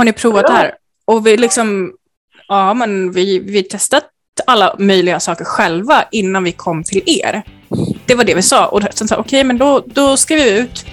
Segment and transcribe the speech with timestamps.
[0.00, 0.74] Har ni provat det här?
[1.04, 1.92] Och vi liksom,
[2.48, 4.04] ja men vi, vi testat
[4.46, 7.42] alla möjliga saker själva innan vi kom till er.
[8.06, 8.66] Det var det vi sa.
[8.66, 10.84] Och sen sa okej, okay, men då, då skriver vi ut.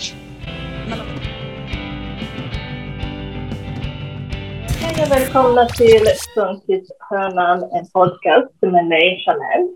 [4.81, 6.05] Hej och välkomna till
[6.35, 9.75] Funkishörnan, en podcast med mig, Chanel.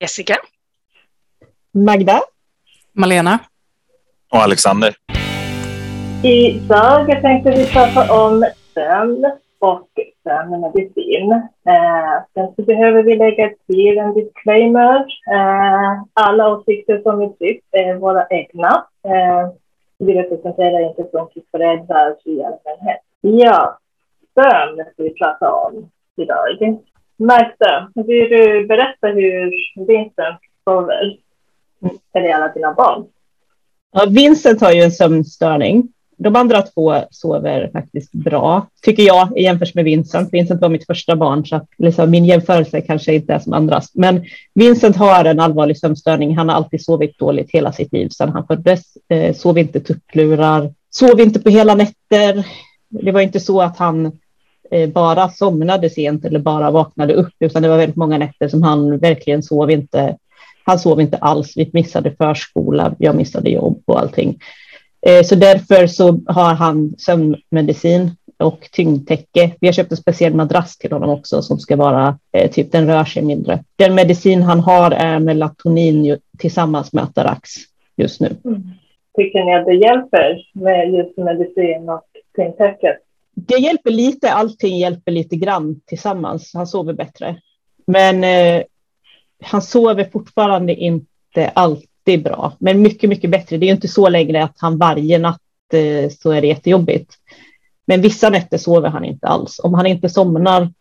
[0.00, 0.36] Jessica.
[1.74, 2.22] Magda.
[2.92, 3.38] Malena.
[4.30, 4.94] Och Alexander.
[6.24, 8.44] Idag tänkte vi prata om
[8.74, 9.88] sömn och
[10.22, 11.32] sömnmedicin.
[11.66, 15.06] Eh, sen så behöver vi lägga till en disclaimer.
[15.32, 18.86] Eh, alla åsikter som vi tryckt är våra egna.
[19.04, 19.50] Eh,
[19.98, 23.00] vi representerar inte funkisföräldrar i allmänhet.
[23.20, 23.78] Ja,
[24.34, 26.78] sömn ska vi prata om idag.
[27.16, 29.52] Magda, vill du berätta hur
[29.86, 31.16] Vincent sover?
[32.14, 33.04] Eller alla dina barn?
[33.92, 35.88] Ja, Vincent har ju en sömnstörning
[36.22, 40.32] de andra två sover faktiskt bra, tycker jag, i jämförelse med Vincent.
[40.32, 43.90] Vincent var mitt första barn, så att liksom, min jämförelse kanske inte är som andras.
[43.94, 44.24] Men
[44.54, 46.36] Vincent har en allvarlig sömnstörning.
[46.36, 48.82] Han har alltid sovit dåligt hela sitt liv sedan han föddes.
[49.08, 52.46] Eh, sov inte tupplurar, sov inte på hela nätter.
[52.88, 54.12] Det var inte så att han
[54.70, 58.62] eh, bara somnade sent eller bara vaknade upp, utan det var väldigt många nätter som
[58.62, 60.16] han verkligen sov inte.
[60.64, 61.56] Han sov inte alls.
[61.56, 64.38] Vi missade förskola, jag missade jobb och allting.
[65.06, 69.50] Eh, så därför så har han sömnmedicin och tyngdtäcke.
[69.60, 72.86] Vi har köpt en speciell madrass till honom också som ska vara eh, typ den
[72.86, 73.64] rör sig mindre.
[73.76, 77.50] Den medicin han har är melatonin tillsammans med Atarax
[77.96, 78.36] just nu.
[78.44, 78.62] Mm.
[79.16, 82.04] Tycker ni att det hjälper med just medicin och
[82.36, 82.96] tyngdtäcket?
[83.34, 86.50] Det hjälper lite, allting hjälper lite grann tillsammans.
[86.54, 87.36] Han sover bättre.
[87.86, 88.62] Men eh,
[89.42, 93.56] han sover fortfarande inte allt det är bra, men mycket, mycket bättre.
[93.56, 95.40] Det är inte så längre att han varje natt
[95.72, 97.14] eh, så är det jättejobbigt.
[97.86, 99.60] Men vissa nätter sover han inte alls.
[99.62, 100.72] Om han inte somnar,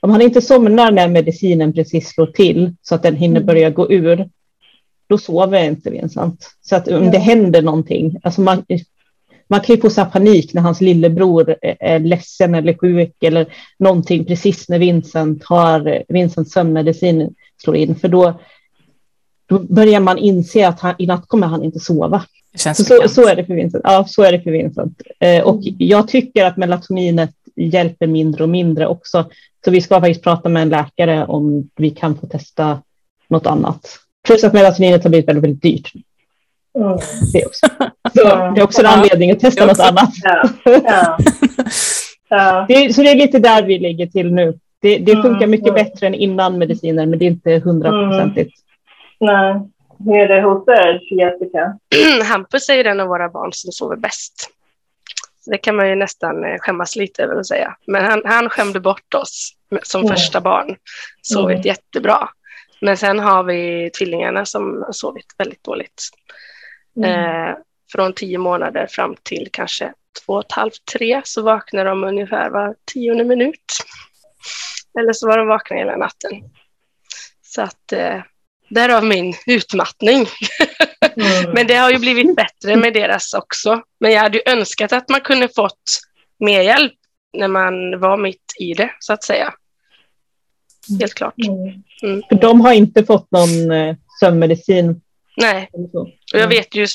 [0.00, 3.46] om han inte somnar när medicinen precis slår till så att den hinner mm.
[3.46, 4.28] börja gå ur,
[5.08, 6.50] då sover inte Vincent.
[6.60, 8.64] Så att om det händer någonting, alltså man,
[9.48, 13.46] man kan ju få panik när hans lillebror är ledsen eller sjuk eller
[13.78, 18.40] någonting precis när Vincent har Vincents sömnmedicin slår in, för då,
[19.48, 22.24] då börjar man inse att han, i natt kommer han inte sova.
[22.56, 23.84] Så, så, så, är det för Vincent.
[23.84, 25.02] Ja, så är det för Vincent.
[25.20, 25.74] Eh, och mm.
[25.78, 29.30] jag tycker att melatoninet hjälper mindre och mindre också.
[29.64, 32.82] Så vi ska faktiskt prata med en läkare om vi kan få testa
[33.28, 33.98] något annat.
[34.26, 35.92] Plus att melatoninet har blivit väldigt, väldigt dyrt.
[36.78, 36.98] Mm.
[37.32, 37.66] Det, också.
[38.14, 40.10] Så det är också en anledning att testa något annat.
[40.22, 40.48] Ja.
[40.64, 41.18] Ja.
[42.68, 44.58] Det, så det är lite där vi ligger till nu.
[44.80, 45.50] Det, det funkar mm.
[45.50, 48.52] mycket bättre än innan mediciner, men det är inte hundraprocentigt.
[49.20, 49.70] Nej.
[50.04, 51.78] Hur är det hos er, Jessica?
[52.24, 54.50] Hampus är ju den av våra barn som sover bäst.
[55.46, 57.76] Det kan man ju nästan eh, skämmas lite över att säga.
[57.86, 60.16] Men han, han skämde bort oss som mm.
[60.16, 60.76] första barn.
[61.22, 61.66] Sovit mm.
[61.66, 62.28] jättebra.
[62.80, 66.02] Men sen har vi tvillingarna som har sovit väldigt dåligt.
[66.96, 67.10] Mm.
[67.10, 67.56] Eh,
[67.92, 69.92] från tio månader fram till kanske
[70.24, 73.72] två och ett halvt, tre så vaknar de ungefär var tionde minut.
[74.98, 76.30] Eller så var de vakna hela natten.
[77.42, 78.22] Så att eh,
[78.68, 80.26] Därav min utmattning.
[81.16, 81.50] Mm.
[81.54, 83.82] Men det har ju blivit bättre med deras också.
[84.00, 85.82] Men jag hade ju önskat att man kunde fått
[86.38, 86.94] mer hjälp
[87.32, 89.54] när man var mitt i det, så att säga.
[91.00, 91.34] Helt klart.
[92.02, 92.22] Mm.
[92.28, 95.00] För de har inte fått någon eh, sömnmedicin?
[95.36, 95.70] Nej,
[96.32, 96.86] och jag vet ju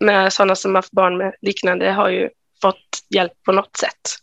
[0.00, 2.28] med sådana som har haft barn med liknande har ju
[2.62, 4.18] fått hjälp på något sätt.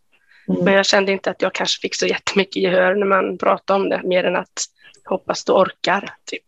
[0.49, 0.65] Mm.
[0.65, 3.89] Men jag kände inte att jag kanske fick så jättemycket gehör när man pratade om
[3.89, 4.65] det, mer än att
[5.05, 6.43] hoppas du orkar, typ.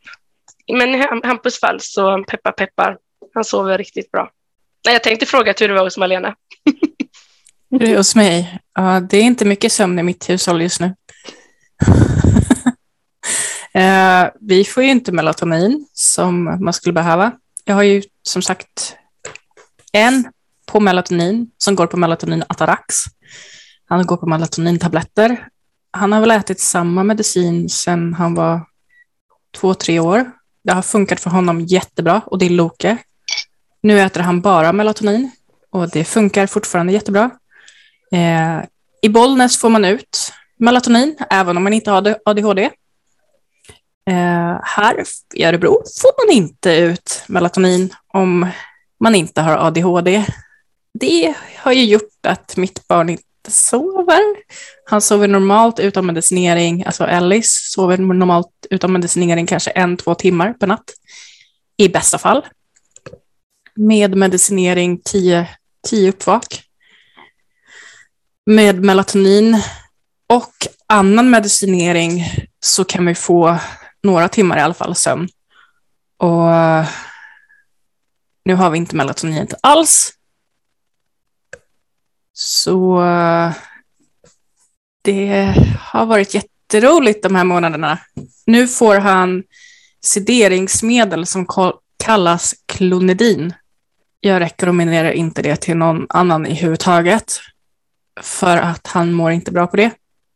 [0.73, 2.97] Men i Hampus fall så peppar peppar,
[3.33, 4.31] han sover riktigt bra.
[4.81, 6.35] Jag tänkte fråga hur det var hos Malena.
[7.71, 8.59] Hur är hos mig?
[8.73, 10.95] Ja, det är inte mycket sömn i mitt hushåll just nu.
[13.73, 17.31] Eh, vi får ju inte melatonin som man skulle behöva.
[17.65, 18.95] Jag har ju som sagt
[19.91, 20.31] en
[20.65, 22.95] på melatonin som går på melatonin Atarax.
[23.85, 25.47] Han går på melatonintabletter.
[25.91, 28.61] Han har väl ätit samma medicin sedan han var
[29.57, 30.31] två, tre år.
[30.65, 32.97] Det har funkat för honom jättebra och det är Loke.
[33.81, 35.31] Nu äter han bara melatonin
[35.71, 37.29] och det funkar fortfarande jättebra.
[38.11, 38.59] Eh,
[39.01, 42.63] I Bollnäs får man ut melatonin även om man inte har ADHD.
[44.09, 45.03] Eh, här
[45.33, 48.49] i Örebro får man inte ut melatonin om
[48.99, 50.25] man inte har ADHD.
[50.99, 54.21] Det har ju gjort att mitt barn inte sover.
[54.85, 60.53] Han sover normalt utan medicinering, alltså Ellis sover normalt utan medicinering kanske en, två timmar
[60.53, 60.93] per natt.
[61.77, 62.45] I bästa fall.
[63.75, 65.47] Med medicinering tio,
[65.87, 66.61] tio uppvak.
[68.45, 69.61] med melatonin
[70.29, 70.53] och
[70.87, 72.25] annan medicinering
[72.59, 73.57] så kan vi få
[74.03, 75.29] några timmar i alla fall sömn.
[76.17, 76.49] Och
[78.45, 80.13] nu har vi inte melatoninet alls.
[82.33, 83.01] Så
[85.01, 86.35] det har varit
[86.73, 87.99] jätteroligt de här månaderna.
[88.45, 89.43] Nu får han
[90.01, 91.47] sederingsmedel som
[92.03, 93.53] kallas klonidin.
[94.19, 97.39] Jag rekommenderar inte det till någon annan i huvud taget.
[98.21, 99.91] För att han mår inte bra på det.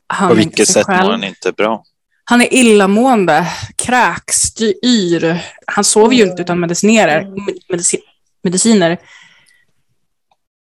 [0.07, 1.03] Han på vilket sätt själv.
[1.03, 1.83] mår han inte bra?
[2.23, 5.41] Han är illamående, kräks, yr.
[5.67, 7.27] Han sover ju inte utan medicinerar,
[7.69, 7.97] medici
[8.43, 8.97] mediciner.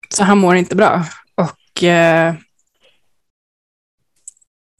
[0.09, 1.05] Så han mår inte bra.
[1.35, 2.33] Och eh,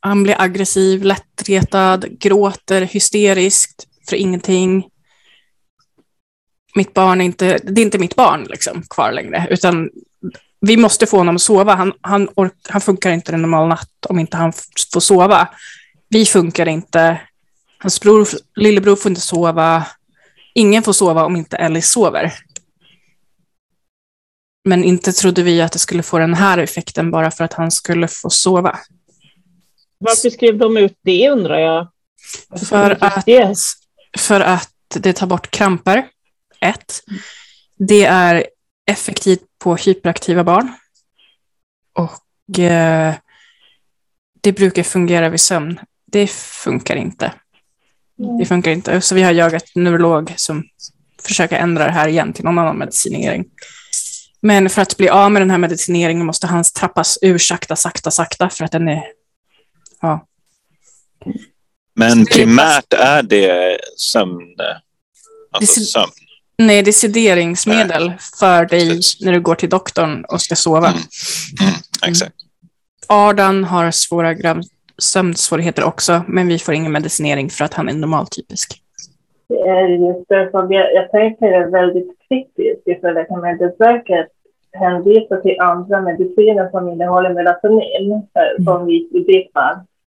[0.06, 4.88] han blir aggressiv, lättretad, gråter hysteriskt för ingenting.
[6.75, 9.90] Mitt barn är inte, det är inte mitt barn liksom, kvar längre, utan
[10.62, 11.75] vi måste få honom att sova.
[11.75, 12.30] Han, han,
[12.69, 14.54] han funkar inte en normal natt om inte han
[14.94, 15.48] får sova.
[16.10, 17.22] Vi funkar inte.
[17.78, 19.88] Hans bror, lillebror får inte sova.
[20.54, 22.34] Ingen får sova om inte Ellie sover.
[24.66, 27.72] Men inte trodde vi att det skulle få den här effekten bara för att han
[27.72, 28.80] skulle få sova.
[29.97, 31.88] Varför skrev de ut det undrar jag?
[32.69, 33.25] För att,
[34.18, 36.07] för att det tar bort kramper,
[36.59, 37.01] ett.
[37.77, 38.47] Det är
[38.92, 40.74] effektivt på hyperaktiva barn.
[41.94, 43.13] Och eh,
[44.42, 45.80] det brukar fungera vid sömn.
[46.12, 47.31] Det funkar inte.
[48.39, 49.01] Det funkar inte.
[49.01, 50.63] Så vi har jagat neurolog som
[51.21, 53.45] försöker ändra det här igen till någon annan medicinering.
[54.42, 58.12] Men för att bli av med den här medicineringen måste han trappas ur sakta, sakta,
[58.12, 59.03] sakta för att den är...
[60.06, 60.25] Ja.
[61.96, 64.56] Men primärt är det sömn?
[65.52, 66.12] Alltså sömn?
[66.57, 68.18] Nej, det är sederingsmedel Nej.
[68.40, 69.22] för dig Precis.
[69.22, 70.88] när du går till doktorn och ska sova.
[70.88, 71.00] Mm.
[71.62, 71.74] Mm.
[72.07, 72.36] Exakt.
[73.07, 74.62] Ardan har svåra
[74.98, 78.81] sömnsvårigheter också, men vi får ingen medicinering för att han är normaltypisk.
[79.48, 84.28] Det är just det som jag, jag tänker är väldigt kritiskt ifall Läkemedelsverket
[84.72, 88.66] hänvisar till andra mediciner som innehåller melatonin, mm.
[88.66, 89.52] som vi i ditt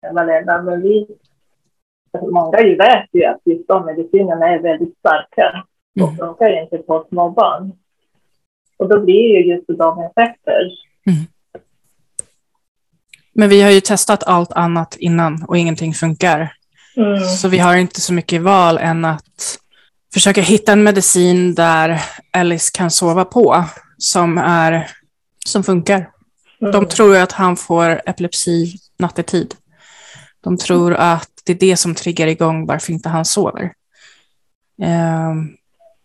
[0.01, 1.07] fall, men vi,
[2.21, 5.63] många ju vet ju att just de medicinerna är väldigt starka
[6.01, 6.17] och mm.
[6.17, 7.71] funkar inte på små barn.
[8.77, 10.61] Och då blir ju just de effekter.
[11.05, 11.27] Mm.
[13.33, 16.53] Men vi har ju testat allt annat innan och ingenting funkar.
[16.97, 17.19] Mm.
[17.19, 19.59] Så vi har inte så mycket val än att
[20.13, 22.01] försöka hitta en medicin där
[22.31, 23.63] Alice kan sova på
[23.97, 24.88] som, är,
[25.45, 26.09] som funkar.
[26.61, 26.71] Mm.
[26.71, 29.55] De tror att han får epilepsi nattetid.
[30.47, 33.73] De tror att det är det som triggar igång varför inte han sover.
[34.81, 35.33] Eh,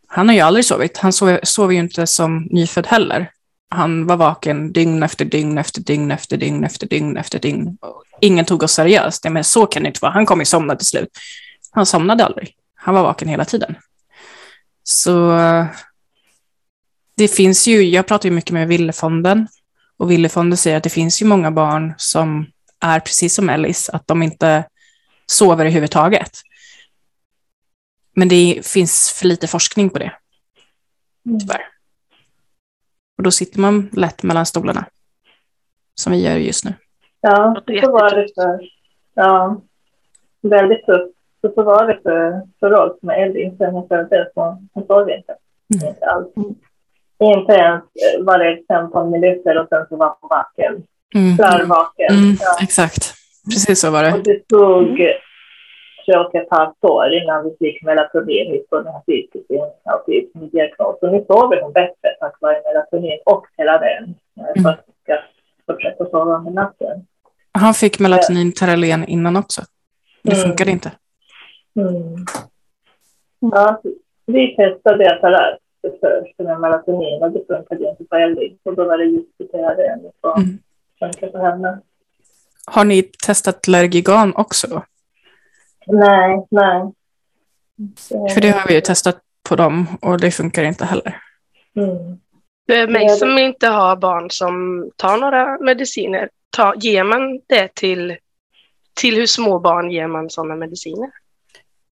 [0.07, 0.99] han har ju aldrig sovit.
[0.99, 3.31] Han sover, sover ju inte som nyfödd heller.
[3.71, 7.79] Han var vaken dygn efter dygn efter dygn efter dygn efter dygn efter dygn.
[8.21, 9.25] Ingen tog oss seriöst.
[9.31, 10.13] Men så kan det inte vara.
[10.13, 11.09] Han kommer ju somna till slut.
[11.71, 12.55] Han somnade aldrig.
[12.75, 13.77] Han var vaken hela tiden.
[14.83, 15.39] Så
[17.17, 19.49] det finns ju, jag pratar ju mycket med Villefonden
[19.97, 22.47] och Villefonden säger att det finns ju många barn som
[22.83, 24.65] är precis som Ellis, att de inte
[25.27, 26.31] sover överhuvudtaget.
[28.15, 30.13] Men det finns för lite forskning på det.
[31.27, 31.41] Mm.
[31.41, 31.69] Tyvärr.
[33.19, 34.87] Och då sitter man lätt mellan stolarna.
[35.95, 36.75] Som vi gör just nu.
[37.21, 38.69] Ja, så var det för.
[39.15, 39.61] Ja,
[40.41, 41.17] väldigt tufft.
[41.41, 44.29] Så, så var det för, för oss med Elin sen hon föddes.
[44.35, 45.37] Hon, hon sov inte.
[45.75, 45.89] Mm.
[45.89, 46.29] Inte alls.
[47.19, 47.85] Inte ens
[48.21, 50.83] var det 15 minuter och sen så var hon vaken.
[51.15, 51.37] Mm.
[51.37, 52.15] Klarvaken.
[52.15, 52.57] Mm, ja.
[52.63, 53.15] Exakt.
[53.45, 54.13] Precis så var det.
[54.13, 54.97] Och det tog
[56.05, 59.03] tre och ett halvt år innan vi fick melatonin på den här
[59.85, 61.13] autismdiagnosen.
[61.13, 64.63] Nu sover hon bättre tack vare melatonin och Teralen mm.
[64.63, 65.19] för att hon ska
[65.67, 67.07] fortsätta sova under natten.
[67.53, 69.63] Han fick melatonin Teralen innan också.
[70.23, 70.43] Det mm.
[70.45, 70.91] funkade inte.
[71.77, 72.27] Mm.
[73.41, 73.83] Ja,
[74.27, 78.57] vi testade Atarat först med melatonin och det funkade inte på Ellie.
[78.63, 80.01] Och då var det just Teralen
[80.37, 80.59] mm.
[81.03, 81.81] Funkade på henne.
[82.67, 84.83] Har ni testat Lergigan också?
[85.87, 86.93] Nej, nej.
[88.35, 89.19] För det har vi ju testat
[89.49, 91.21] på dem och det funkar inte heller.
[91.77, 92.19] Mm.
[92.67, 98.17] För mig som inte har barn som tar några mediciner, ta, ger man det till,
[98.95, 101.11] till hur små barn ger man sådana mediciner?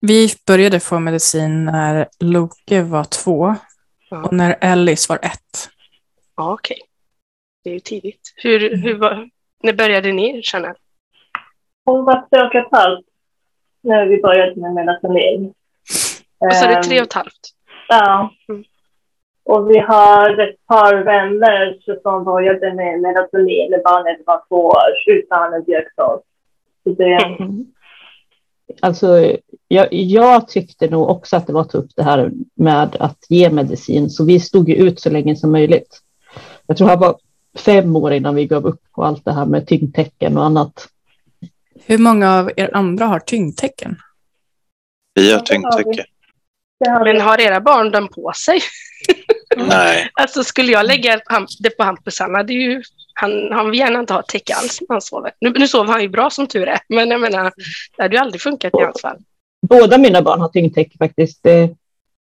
[0.00, 3.54] Vi började få medicin när Loke var två
[4.10, 4.22] ja.
[4.22, 5.68] och när Ellis var ett.
[6.36, 6.86] Ja, Okej, okay.
[7.66, 8.34] Det är ju tidigt.
[8.36, 8.80] Hur, mm.
[8.80, 9.28] hur var,
[9.62, 10.74] när började ni känna?
[11.84, 13.04] Hon var tre och ett halvt
[13.82, 15.54] när vi började med melatonin.
[16.38, 17.40] Och så är det tre och ett halvt?
[17.88, 18.30] Ja.
[18.48, 18.64] Mm.
[19.44, 24.92] Och vi har ett par vänner som började med melatonin när barnet var två år
[25.06, 26.22] utan en diagnos.
[26.84, 27.14] Det...
[27.14, 27.66] Mm.
[28.82, 29.36] Alltså,
[29.68, 34.10] jag, jag, tyckte nog också att det var tufft det här med att ge medicin,
[34.10, 36.00] så vi stod ju ut så länge som möjligt.
[36.66, 37.16] Jag tror det var
[37.56, 40.88] fem år innan vi gav upp på allt det här med tyngdtecken och annat.
[41.84, 43.96] Hur många av er andra har tyngdtecken?
[45.14, 46.04] Vi har tyngdtecken.
[47.04, 48.60] Men har era barn den på sig?
[49.56, 50.10] Nej.
[50.14, 51.20] alltså skulle jag lägga
[51.58, 52.82] det på Hampus, han hade ju
[53.14, 55.32] han, han vill gärna inte ha täcke alls när han sover.
[55.40, 57.52] Nu, nu sover han ju bra som tur är, men jag menar,
[57.96, 59.18] det hade ju aldrig funkat i hans fall.
[59.68, 61.46] Båda mina barn har tyngdtäcke faktiskt.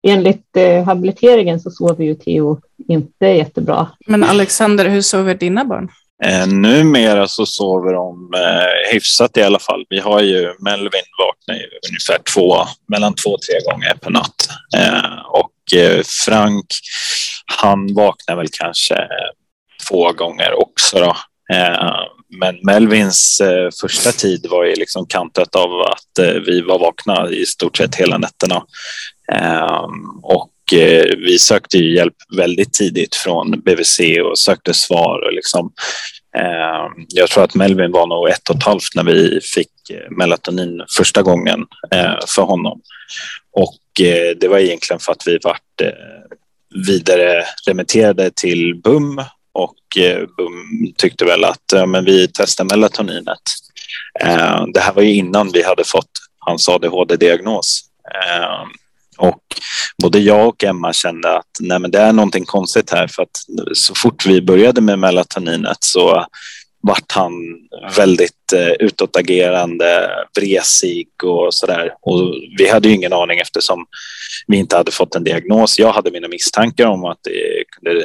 [0.06, 3.88] Eh, enligt eh, habiliteringen så sover ju Theo inte jättebra.
[4.06, 5.90] Men Alexander, hur sover dina barn?
[6.24, 9.84] Eh, numera så sover de eh, hyfsat i alla fall.
[9.88, 12.56] Vi har ju Melvin vaknar ju ungefär två,
[12.88, 14.48] mellan två och tre gånger per natt.
[14.76, 16.66] Eh, och eh, Frank,
[17.60, 19.08] han vaknar väl kanske
[19.88, 20.98] två gånger också.
[20.98, 21.16] Då.
[21.54, 22.00] Eh,
[22.40, 27.30] men Melvins eh, första tid var ju liksom kantat av att eh, vi var vakna
[27.30, 28.62] i stort sett hela nätterna.
[29.32, 35.26] Ehm, och eh, vi sökte hjälp väldigt tidigt från BVC och sökte svar.
[35.26, 35.72] Och liksom,
[36.36, 40.10] ehm, jag tror att Melvin var nog ett och ett halvt när vi fick eh,
[40.10, 42.80] melatonin första gången eh, för honom.
[43.52, 43.76] Och
[44.36, 45.80] det var egentligen för att vi vart
[46.86, 49.22] vidare remitterade till BUM
[49.52, 49.76] och
[50.36, 53.42] BUM tyckte väl att ja, men vi testar melatoninet.
[54.20, 57.80] Ehm, det här var ju innan vi hade fått hans ADHD-diagnos.
[59.20, 59.42] Och
[60.02, 63.36] både jag och Emma kände att nej, men det är någonting konstigt här för att
[63.72, 66.26] så fort vi började med melatoninet så
[66.82, 67.32] vart han
[67.96, 71.94] väldigt eh, utåtagerande, vresig och sådär.
[72.02, 73.86] Och vi hade ju ingen aning eftersom
[74.46, 75.78] vi inte hade fått en diagnos.
[75.78, 78.00] Jag hade mina misstankar om att det kunde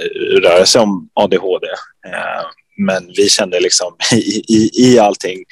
[0.49, 1.67] röra sig om ADHD.
[2.07, 2.45] Eh,
[2.77, 5.43] men vi kände liksom i, i, i allting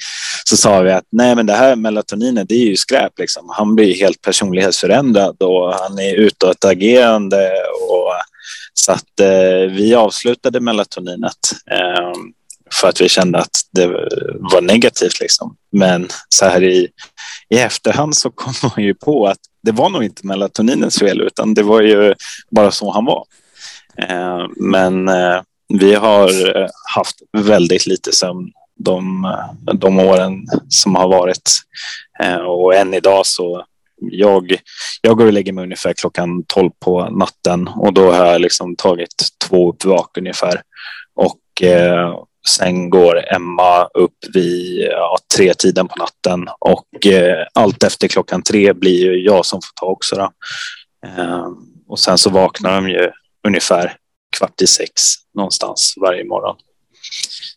[0.44, 3.50] så sa vi att nej men det här melatoninet det är ju skräp liksom.
[3.56, 7.50] Han blir helt personlighetsförändrad och han är utåtagerande
[7.90, 8.12] och
[8.74, 11.38] så att eh, vi avslutade melatoninet.
[11.70, 12.12] Eh,
[12.80, 13.86] för att vi kände att det
[14.34, 15.20] var negativt.
[15.20, 15.56] Liksom.
[15.72, 16.88] Men så här i,
[17.48, 21.54] i efterhand så kom man ju på att det var nog inte melatoninens fel utan
[21.54, 22.14] det var ju
[22.50, 23.24] bara så han var.
[23.98, 30.94] Eh, men eh, vi har eh, haft väldigt lite sömn de, eh, de åren som
[30.94, 31.50] har varit.
[32.20, 33.64] Eh, och än idag så
[34.00, 34.56] jag,
[35.02, 38.76] jag går och lägger mig ungefär klockan 12 på natten och då har jag liksom
[38.76, 39.14] tagit
[39.48, 40.62] två uppvak ungefär.
[41.14, 42.14] Och eh,
[42.46, 48.42] Sen går Emma upp vid ja, tre tiden på natten och eh, allt efter klockan
[48.42, 50.16] tre blir ju jag som får ta också.
[50.16, 50.30] Då.
[51.06, 51.46] Eh,
[51.88, 53.10] och sen så vaknar de ju
[53.46, 53.96] ungefär
[54.38, 54.92] kvart i sex
[55.34, 56.56] någonstans varje morgon.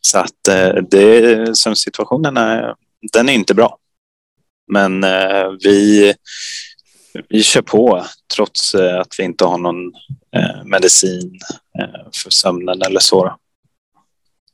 [0.02, 2.76] Så att eh, det, sömnsituationen är,
[3.14, 3.78] den är inte bra.
[4.72, 6.14] Men eh, vi,
[7.30, 8.06] vi kör på
[8.36, 9.86] trots eh, att vi inte har någon
[10.36, 11.40] eh, medicin
[12.24, 13.38] för sömnen eller så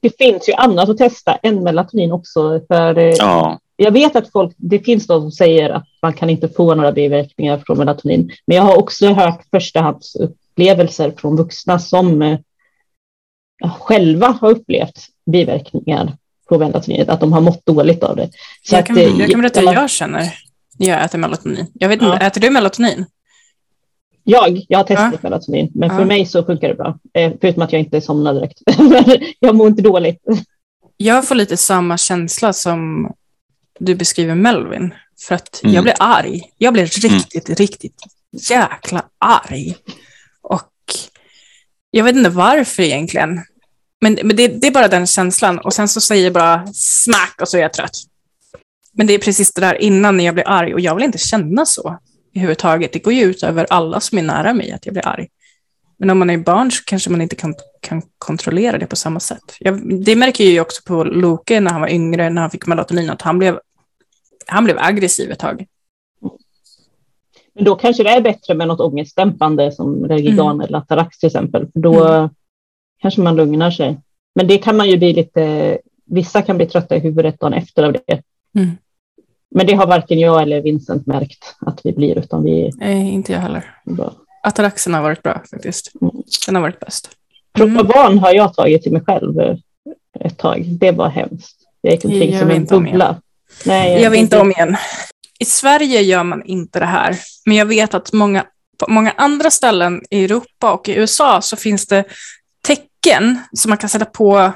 [0.04, 2.62] det finns ju annat att testa än melatonin också.
[2.68, 3.60] För ja.
[3.76, 6.92] Jag vet att folk, det finns de som säger att man kan inte få några
[6.92, 8.32] biverkningar från melatonin.
[8.46, 9.50] Men jag har också hört
[10.56, 12.40] förstahandsupplevelser från vuxna som eh,
[13.80, 16.18] själva har upplevt biverkningar
[16.50, 18.30] på melatoninet, att de har mått dåligt av det.
[18.64, 20.34] Så jag, kan, att, jag kan berätta hur jag känner
[20.80, 21.66] när jag äter melatonin.
[21.74, 22.28] Jag vet inte, ja.
[22.28, 23.06] äter du melatonin?
[24.24, 25.20] Jag, jag har testat ja.
[25.22, 25.98] melatonin, men ja.
[25.98, 27.00] för mig så funkar det bra.
[27.14, 28.62] Eh, förutom att jag inte somnar direkt.
[29.40, 30.20] jag mår inte dåligt.
[30.98, 33.12] Jag får lite samma känsla som
[33.80, 34.94] du beskriver Melvin.
[35.28, 35.76] För att mm.
[35.76, 36.42] jag blir arg.
[36.58, 37.56] Jag blir riktigt, mm.
[37.56, 38.04] riktigt
[38.50, 39.76] jäkla arg.
[41.96, 43.42] Jag vet inte varför egentligen.
[44.02, 45.60] Men, men det, det, är bara den känslan.
[45.60, 47.98] Och sen så säger jag bara smack och så är jag trött.
[48.92, 51.18] Men det är precis det där innan när jag blir arg och jag vill inte
[51.18, 52.00] känna så
[52.36, 52.94] överhuvudtaget.
[52.94, 55.28] Det går ju ut över alla som är nära mig att jag blir arg.
[55.98, 59.20] Men om man är barn så kanske man inte kan, kan kontrollera det på samma
[59.20, 59.56] sätt.
[59.60, 62.68] Jag, det märker jag ju också på Loke när han var yngre, när han fick
[62.68, 63.60] melatonin, att han blev,
[64.48, 65.66] han blev aggressiv ett tag.
[67.54, 70.62] Men då kanske det är bättre med något ångestdämpande som Regigan mm.
[70.62, 71.68] eller Atarax till exempel.
[71.74, 72.30] För då mm.
[73.02, 73.98] kanske man lugnar sig.
[74.36, 77.84] Men det kan man ju bli lite, vissa kan bli trötta i huvudet dagen efter
[77.84, 78.22] av det.
[78.56, 78.72] Mm.
[79.56, 82.72] Men det har varken jag eller Vincent märkt att vi blir, utan vi...
[82.76, 83.76] Nej, inte jag heller.
[83.86, 84.14] Bra.
[84.44, 85.92] Ataraxen har varit bra faktiskt.
[86.02, 86.14] Mm.
[86.46, 87.10] Den har varit bäst.
[87.60, 87.76] Mm.
[87.76, 89.58] Propavan har jag tagit till mig själv
[90.20, 90.66] ett tag.
[90.68, 91.58] Det var hemskt.
[91.82, 93.22] Det gick omkring som en bubbla.
[93.66, 94.76] Nej, jag vill inte om igen.
[95.44, 98.46] I Sverige gör man inte det här, men jag vet att många
[98.78, 102.04] på många andra ställen i Europa och i USA så finns det
[102.68, 104.52] tecken som man kan sätta på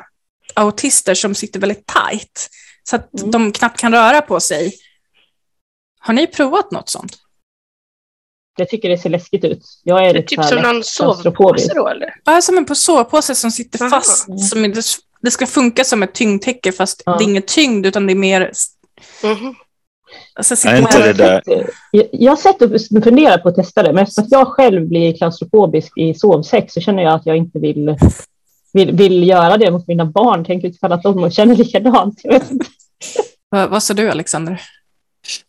[0.54, 2.50] autister som sitter väldigt tajt
[2.84, 3.32] så att Mm.
[3.32, 4.74] de knappt kan röra på sig.
[6.00, 7.18] Har ni provat något sånt?
[8.58, 9.64] Jag tycker det ser läskigt ut.
[9.84, 12.14] Jag är Det är typ som någon sovpåse då eller?
[12.26, 13.90] Ja, som en på sovpåse som sitter Aha.
[13.90, 14.50] fast.
[14.50, 14.82] Som inte,
[15.22, 17.18] det ska funka som ett tyngdtäcke fast Ja.
[17.18, 18.52] det är inget tyngd utan det är mer...
[19.24, 19.56] Mhm.
[20.34, 21.42] Alltså, sitter inte det där-
[21.92, 24.88] Jag, jag har sett och funderat på att testa det, men eftersom att jag själv
[24.88, 27.96] blir klaustrofobisk i sovsex så känner jag att jag inte vill,
[28.74, 30.44] vill, vill göra det mot mina barn.
[30.48, 32.20] Tänk utifall att de känner likadant.
[32.24, 32.66] Jag vet inte.
[33.50, 34.62] vad, vad sa du Alexander?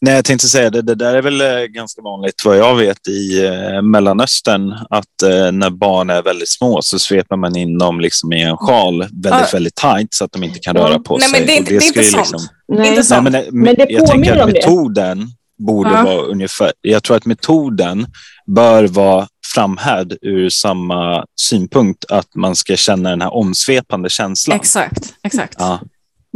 [0.01, 0.83] Nej, jag tänkte säga det.
[0.83, 5.53] Det där är väl eh, ganska vanligt vad jag vet i eh, Mellanöstern att eh,
[5.53, 9.25] när barn är väldigt små så sveper man in dem liksom i en sjal väldigt,
[9.25, 9.47] Ja.
[9.53, 11.39] väldigt tight så att de inte kan röra på Nej, sig.
[11.41, 12.51] men det är inte- det är ska inte ju sånt.
[12.69, 12.79] Nej.
[12.89, 13.29] Inte Nej, sant?
[13.31, 14.59] men, Men det jag tänker att om det.
[14.59, 15.27] metoden
[15.59, 16.03] borde Ja.
[16.05, 16.73] vara ungefär...
[16.81, 18.07] Jag tror att metoden
[18.47, 24.57] bör vara framhärd ur samma synpunkt att man ska känna den här omsvepande känslan.
[24.57, 25.55] Exakt, exakt.
[25.59, 25.81] Ja.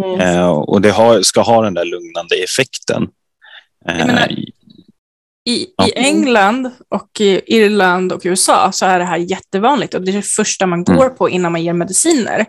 [0.04, 0.20] Mm.
[0.20, 3.06] Eh, och det har, ska ha den där lugnande effekten.
[3.88, 4.32] Eh, menar-
[5.44, 5.88] I, Ja.
[5.88, 10.16] I England och i Irland och USA så är det här jättevanligt och det är
[10.16, 11.16] det första man går Mm.
[11.16, 12.46] på innan man ger mediciner.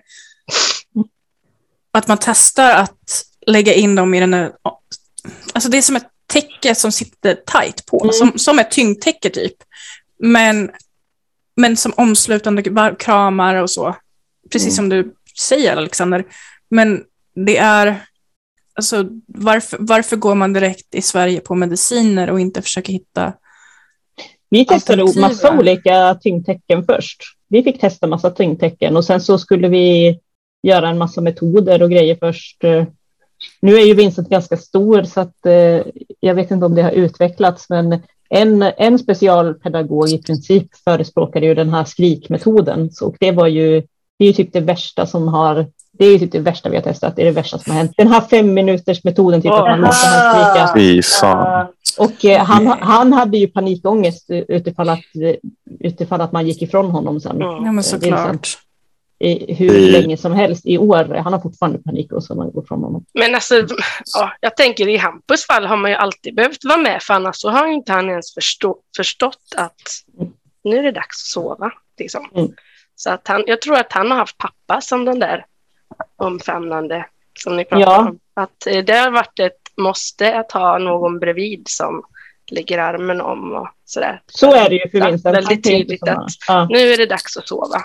[1.93, 4.51] Att man testar att lägga in dem i den här...
[5.53, 8.13] Alltså det är som ett täcke som sitter tight på, Mm.
[8.13, 9.53] som, som ett tyngdtäcke typ.
[10.19, 10.71] Men,
[11.55, 12.63] men som omslutande
[12.99, 13.95] kramar och så.
[14.51, 14.75] Precis Mm.
[14.75, 16.25] som du säger Alexander.
[16.69, 17.03] Men
[17.45, 18.05] det är...
[18.75, 23.33] Alltså, varför, varför går man direkt i Sverige på mediciner och inte försöker hitta...
[24.49, 27.21] Vi testade massa olika tyngdtecken först.
[27.47, 30.19] Vi fick testa massa tyngdtecken och sen så skulle vi
[30.63, 32.63] göra en massa metoder och grejer först.
[33.61, 35.81] Nu är ju Vincent ganska stor så att eh,
[36.19, 41.55] jag vet inte om det har utvecklats, men en, en specialpedagog i princip förespråkade ju
[41.55, 42.89] den här skrikmetoden.
[43.01, 43.81] Och det var ju,
[44.19, 46.75] det är ju typ det värsta som har, det är ju typ det värsta vi
[46.75, 47.91] har testat, det är det värsta som har hänt.
[47.97, 51.67] Den här fem minuters metoden, typ att man låter han skrika.
[51.97, 54.99] Och eh, han, han hade ju panikångest utifall att,
[55.79, 57.35] utifall att man gick ifrån honom sen.
[57.41, 57.65] Mm.
[57.65, 58.47] Ja, men såklart.
[59.19, 61.21] I hur Det- länge som helst i år.
[61.23, 63.05] Han har fortfarande panikångest om man går ifrån honom.
[63.13, 63.55] Men alltså,
[64.15, 67.35] ja, jag tänker i Hampus fall har man ju alltid behövt vara med för annars
[67.35, 69.81] så har inte han ens förstå, förstått att
[70.63, 71.71] nu är det dags att sova.
[71.99, 72.29] Liksom.
[72.35, 72.51] Mm.
[72.95, 75.45] Så att han, jag tror att han har haft pappa som den där
[76.15, 77.05] omfamnande
[77.39, 77.99] som ni pratar Ja.
[77.99, 78.19] om.
[78.33, 82.03] Att eh, det har varit ett måste att ha någon bredvid som
[82.51, 84.21] lägger armen om och sådär.
[84.27, 85.35] Så är det ju för Vincent.
[85.35, 86.11] Väldigt tydligt komma.
[86.11, 86.67] att Ja.
[86.69, 87.77] nu är det dags att sova.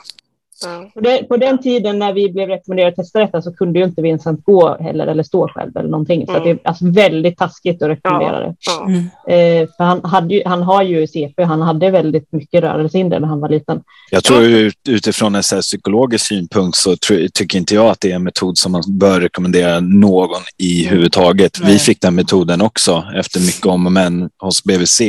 [0.65, 0.91] Ja.
[0.95, 3.85] På, det, på den tiden när vi blev rekommenderade att testa detta så kunde ju
[3.85, 6.27] inte Vincent gå heller eller stå själv eller någonting.
[6.27, 6.39] Så Mm.
[6.41, 8.55] att det är alltså väldigt taskigt att rekommendera det.
[8.61, 8.87] Ja.
[8.87, 8.99] Mm.
[9.03, 13.29] Eh, för han, hade ju, han har ju CP, han hade väldigt mycket rörelsehinder när
[13.29, 13.81] han var liten.
[14.11, 18.11] Jag tror ut- utifrån en så psykologisk synpunkt så tr- tycker inte jag att det
[18.11, 21.59] är en metod som man bör rekommendera någon i huvudtaget.
[21.63, 21.73] Nej.
[21.73, 25.01] Vi fick den metoden också efter mycket om och men hos BVC.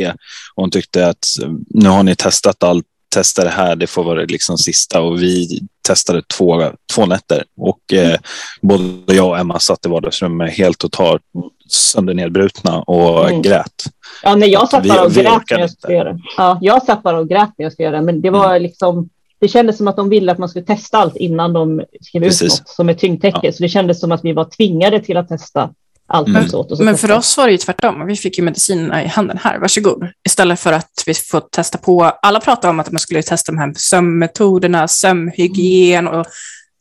[0.56, 1.26] Och hon tyckte att
[1.70, 5.02] nu har ni testat allt, testa det här, det får vara liksom sista.
[5.02, 6.64] Och vi testade två,
[6.96, 8.18] två nätter och eh,
[8.62, 11.22] både jag och Emma satt i vardagsrummet helt totalt
[11.68, 13.42] söndernedbrutna och Mm.
[13.42, 13.84] grät.
[14.24, 16.20] Ja, nej, jag satt bara och vi grät när jag skulle göra det.
[16.38, 18.06] Ja, jag satt bara och grät när jag skulle göra det.
[18.06, 21.16] Men det var liksom, det kändes som att de ville att man skulle testa allt
[21.16, 22.60] innan de skrev ut Precis.
[22.60, 23.54] något som ett tyngdtäcke.
[23.54, 25.70] Så det kändes som att vi var tvingade till att testa
[26.10, 26.44] allt Mm.
[26.54, 26.78] åt.
[26.78, 28.06] Så Men för oss var det ju tvärtom.
[28.08, 30.08] Vi fick ju medicinerna i handen här, varsågod.
[30.26, 33.58] Istället för att vi får testa på, alla pratade om att man skulle testa de
[33.58, 36.26] här sömnmetoderna, sömnhygien, och,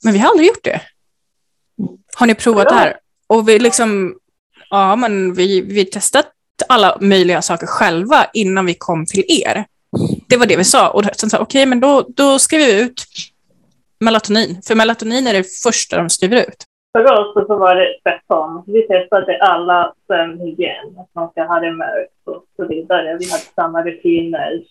[0.04, 0.80] men vi har aldrig gjort det.
[2.14, 2.96] Har ni provat det här?
[3.26, 4.14] Och vi liksom,
[4.70, 6.26] ja men vi, vi testat
[6.68, 9.64] alla möjliga saker själva innan vi kom till er.
[10.28, 10.88] Det var det vi sa.
[10.88, 13.04] Och sen sa okej, men då, då skriver vi ut
[14.00, 14.62] melatonin.
[14.66, 16.64] För melatonin är det första de skriver ut.
[16.92, 18.64] För oss så var det tvärtom.
[18.66, 23.04] Vi testade alla sömnhygien, att man ska ha det mörkt och så vidare.
[23.04, 24.62] Vi hade samma rutiner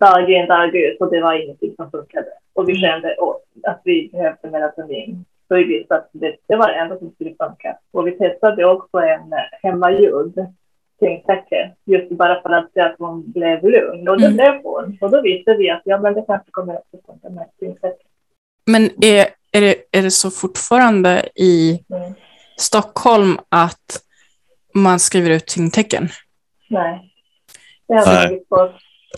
[0.00, 2.28] dag in, dag ut och det var ingenting som funkade.
[2.54, 5.24] Och vi kände åh, att vi behövde melatonin.
[5.48, 7.76] Så vi visste att det, det var det enda som skulle funka.
[7.92, 10.32] Och vi testade också en eh, hemmagjord
[11.00, 14.08] tyngdtäcke, just bara för att se att hon blev lugn.
[14.08, 14.36] Och det Mm.
[14.36, 14.98] blev hon.
[15.00, 18.04] Och då visste vi att ja, men det kanske kommer att funka med tyngdtäcke.
[18.66, 22.14] Men är, är, det, är det så fortfarande i Mm.
[22.58, 24.02] Stockholm att
[24.74, 26.08] man skriver ut tyngdtecken?
[26.70, 27.12] Nej.
[27.88, 28.44] Det Nej.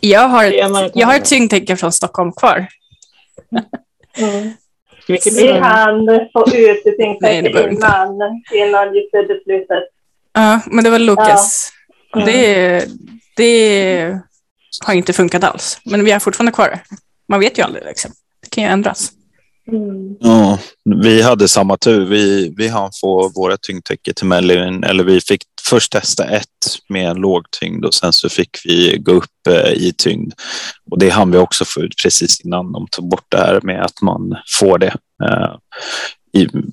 [0.01, 0.45] Jag har,
[0.95, 2.67] jag har ett tyngdtecken från Stockholm kvar.
[4.19, 4.53] Mm.
[5.09, 7.33] Vi hann få ut inte.
[7.35, 9.85] innan, innan just det beslutet.
[10.33, 11.73] Ja, men det var Lukas.
[12.27, 12.85] Det,
[13.37, 14.19] det,
[14.85, 15.81] har inte funkat alls.
[15.85, 16.81] Men vi har fortfarande kvar det.
[17.29, 17.85] Man vet ju aldrig.
[17.85, 18.11] Liksom.
[18.43, 19.13] Det kan ju ändras.
[19.69, 20.17] Mm.
[20.21, 20.59] Ja,
[21.03, 22.07] vi hade samma tur.
[22.07, 26.49] Vi, vi hann få våra tyngdtäcke till Mellin, eller vi fick först testa ett
[26.89, 30.33] med en låg tyngd och sen så fick vi gå upp eh, i tyngd.
[30.91, 33.85] Och det hann vi också få ut precis innan de tog bort det här med
[33.85, 34.95] att man får det.
[35.25, 35.57] Eh,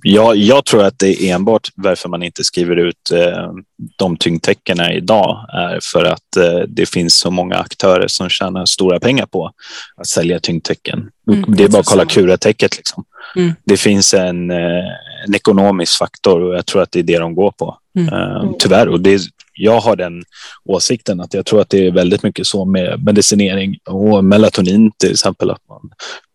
[0.03, 3.51] jag, jag, tror att det är enbart varför man inte skriver ut eh,
[3.97, 8.99] de tyngdtäckena idag är för att eh, det finns så många aktörer som tjänar stora
[8.99, 9.51] pengar på
[9.97, 11.09] att sälja tyngdtäcken.
[11.31, 12.77] Mm, det är bara att kolla Cura-täcket.
[12.77, 13.03] Liksom.
[13.35, 13.53] Mm.
[13.63, 14.85] Det finns en, eh,
[15.27, 17.77] en, ekonomisk faktor och jag tror att det är det de går på.
[17.97, 18.13] Mm.
[18.13, 18.87] Eh, tyvärr.
[18.87, 19.21] Och det,
[19.53, 20.23] jag har den
[20.65, 25.11] åsikten att jag tror att det är väldigt mycket så med medicinering och melatonin till
[25.11, 25.81] exempel att man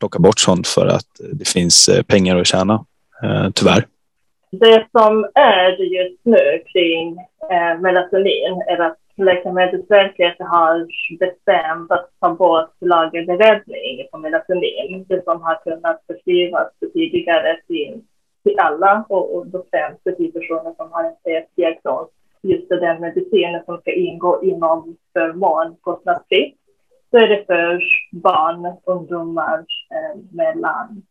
[0.01, 2.85] plockar bort sånt för att det finns eh, pengar att tjäna
[3.25, 3.85] Eh, tyvärr.
[4.51, 7.19] Det som är just nu kring
[7.51, 10.87] eh, melatonin är att Läkemedelsverket har
[11.19, 18.01] bestämt att ta bort lagerberedning på melatonin, det som har kunnat förskrivas tidigare till,
[18.43, 22.09] till alla och, och då främst till personer som har en CF-diagnos.
[22.43, 26.57] Just den medicinen som ska ingå inom förmån kostnadsfritt.
[27.11, 27.83] Så är det för
[28.13, 29.59] barn, ungdomar
[29.91, 31.03] eh, mellan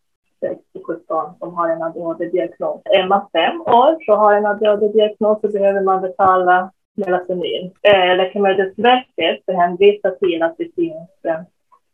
[0.44, 2.82] 6 till 17 som har en ADHD-diagnos.
[2.86, 7.72] Är man fem år så har en ADHD-diagnos så behöver man betala melatonin.
[7.82, 11.42] Eh, Läkemedelsverket hänvisar till att det finns eh,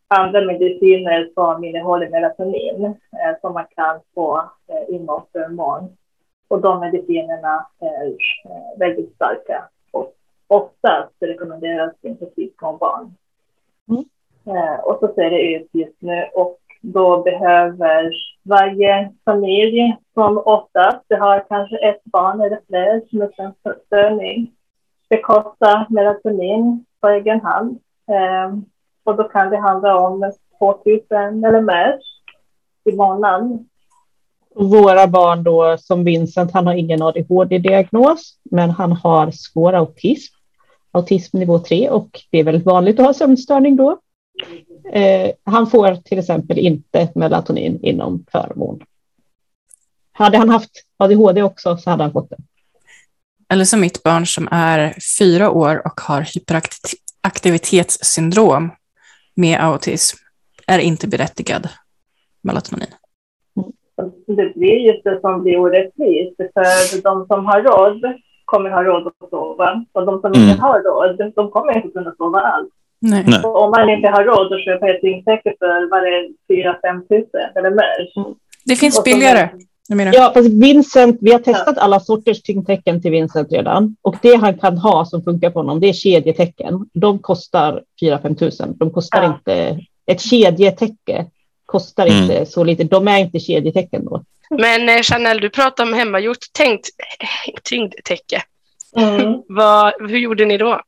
[0.07, 5.97] andra mediciner som innehåller melatonin eh, som man kan få eh, förmån.
[6.47, 10.13] Och de medicinerna är eh, väldigt starka och
[10.47, 12.25] oftast rekommenderas inte
[12.59, 13.15] små barn.
[13.89, 14.03] Mm.
[14.45, 18.11] Eh, och så ser det ut just nu och då behöver
[18.43, 24.51] varje familj som oftast det har kanske ett barn eller fler som är störning
[25.09, 27.79] bekosta melatonin på egen hand.
[28.07, 28.57] Eh,
[29.03, 31.99] och då kan det handla om 2000 eller mer
[32.85, 33.65] i månaden.
[34.55, 40.35] Våra barn då, som Vincent, han har ingen ADHD-diagnos, men han har svår autism,
[40.91, 43.99] autism nivå 3 och det är väldigt vanligt att ha sömnstörning då.
[44.93, 48.83] Eh, han får till exempel inte melatonin inom förmån.
[50.11, 52.37] Hade han haft ADHD också så hade han fått det.
[53.49, 58.71] Eller som mitt barn som är fyra år och har hyperaktivitetssyndrom
[59.35, 60.17] med autism
[60.67, 61.69] är inte berättigad
[62.41, 62.87] melatonin.
[64.27, 68.01] Det blir just det som blir orättvist, för de som har råd
[68.45, 70.49] kommer ha råd att sova och de som mm.
[70.49, 72.69] inte har råd, de kommer inte kunna sova alls.
[73.01, 73.41] Nej.
[73.43, 77.49] Och om man inte har råd att köpa ett dyngtäcke för vad det 4-5 tusen
[77.55, 78.35] eller mer.
[78.65, 79.49] Det finns billigare.
[80.13, 84.57] Ja, fast Vincent, vi har testat alla sorters tyngdtecken till Vincent redan och det han
[84.57, 86.89] kan ha som funkar på honom, det är kedjetecken.
[86.93, 88.77] De kostar 4-5 tusen.
[88.77, 89.35] De kostar ja.
[89.35, 91.25] inte, ett kedjetäcke
[91.65, 92.21] kostar mm.
[92.21, 92.83] inte så lite.
[92.83, 94.23] De är inte kedjetecken då.
[94.49, 96.89] Men eh, Chanel, du pratar om hemmagjort tänkt,
[97.63, 98.41] tyngdtäcke.
[98.95, 99.41] Mm.
[99.47, 100.81] Vad, hur gjorde ni då?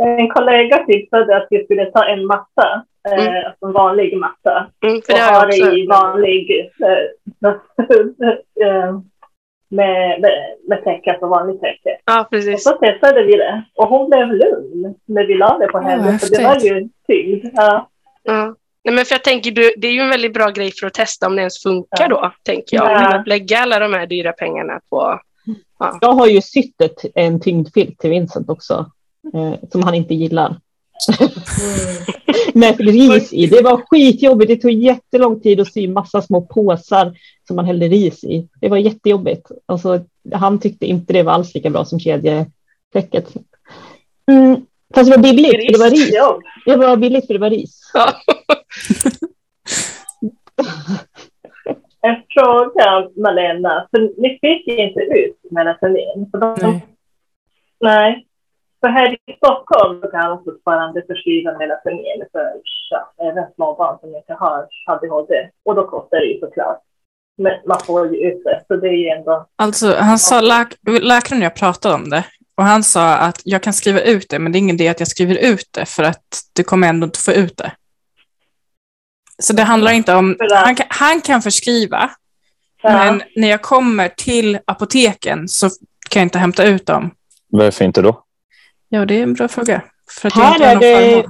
[0.00, 3.26] En kollega tipsade att vi skulle ta en matta Mm.
[3.26, 4.66] Eh, alltså en vanlig matta.
[4.84, 7.48] Mm, och ha det i vanlig eh,
[8.68, 9.00] eh,
[9.68, 11.98] med, med, med täcke, alltså vanligt täcke.
[12.04, 12.54] Ja, precis.
[12.54, 13.64] Och så testade vi det.
[13.74, 16.12] Och hon blev lugn när vi la det på henne.
[16.12, 17.44] Ja, för det var ju tyngd.
[17.54, 17.88] Ja.
[18.22, 18.54] ja.
[18.84, 21.26] Nej, men för jag tänker, det är ju en väldigt bra grej för att testa
[21.26, 22.08] om det ens funkar ja.
[22.08, 22.90] då, tänker jag.
[22.90, 23.16] Ja.
[23.16, 25.20] Att lägga alla de här dyra pengarna på...
[25.78, 25.98] Ja.
[26.00, 26.74] Jag har ju sytt
[27.14, 28.86] en tyngdfilt till Vincent också,
[29.72, 30.46] som han inte gillar.
[30.48, 30.60] Mm.
[32.54, 33.46] med ris i.
[33.46, 34.48] Det var skitjobbigt.
[34.48, 37.12] Det tog jättelång tid att sy massa små påsar
[37.46, 38.48] som man hällde ris i.
[38.60, 39.50] Det var jättejobbigt.
[39.66, 43.34] Alltså, han tyckte inte det var alls lika bra som kedjetäcket.
[44.30, 44.66] Mm.
[44.94, 46.14] Fast det var billigt, för det var ris.
[46.66, 47.90] Det var billigt för det var ris.
[47.94, 48.12] Ja.
[52.08, 53.88] en fråga, Malena.
[53.90, 56.30] För ni fick inte ut melatonin.
[56.60, 56.86] Nej.
[57.80, 58.26] Nej.
[58.80, 62.52] För här i Stockholm kan man fortfarande förskriva melatonin för
[62.90, 65.48] ja, även småbarn som inte har ADHD.
[65.64, 66.82] Och då kostar det ju såklart.
[67.38, 69.46] Men man får ju ut det, så det är ju ändå...
[69.56, 70.68] Alltså, han sa, läk
[71.02, 72.24] läkaren och jag pratade om det.
[72.56, 75.00] Och han sa att jag kan skriva ut det, men det är ingen idé att
[75.00, 77.72] jag skriver ut det, för att du kommer ändå inte få ut det.
[79.42, 80.36] Så det handlar inte om...
[80.50, 82.10] Han kan, han kan förskriva,
[82.82, 82.90] ja.
[82.90, 85.68] men när jag kommer till apoteken så
[86.10, 87.10] kan jag inte hämta ut dem.
[87.48, 88.24] Varför inte då?
[88.92, 89.82] Ja, det är en bra fråga.
[90.20, 91.24] För att här är det...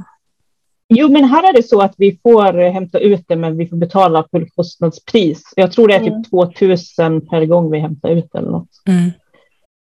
[0.89, 3.77] Jo, men här är det så att vi får hämta ut det, men vi får
[3.77, 5.43] betala fullkostnadspris.
[5.57, 6.25] Jag tror det är typ mm.
[6.25, 8.69] 2000 per gång vi hämtar ut eller något.
[8.89, 9.11] Mm.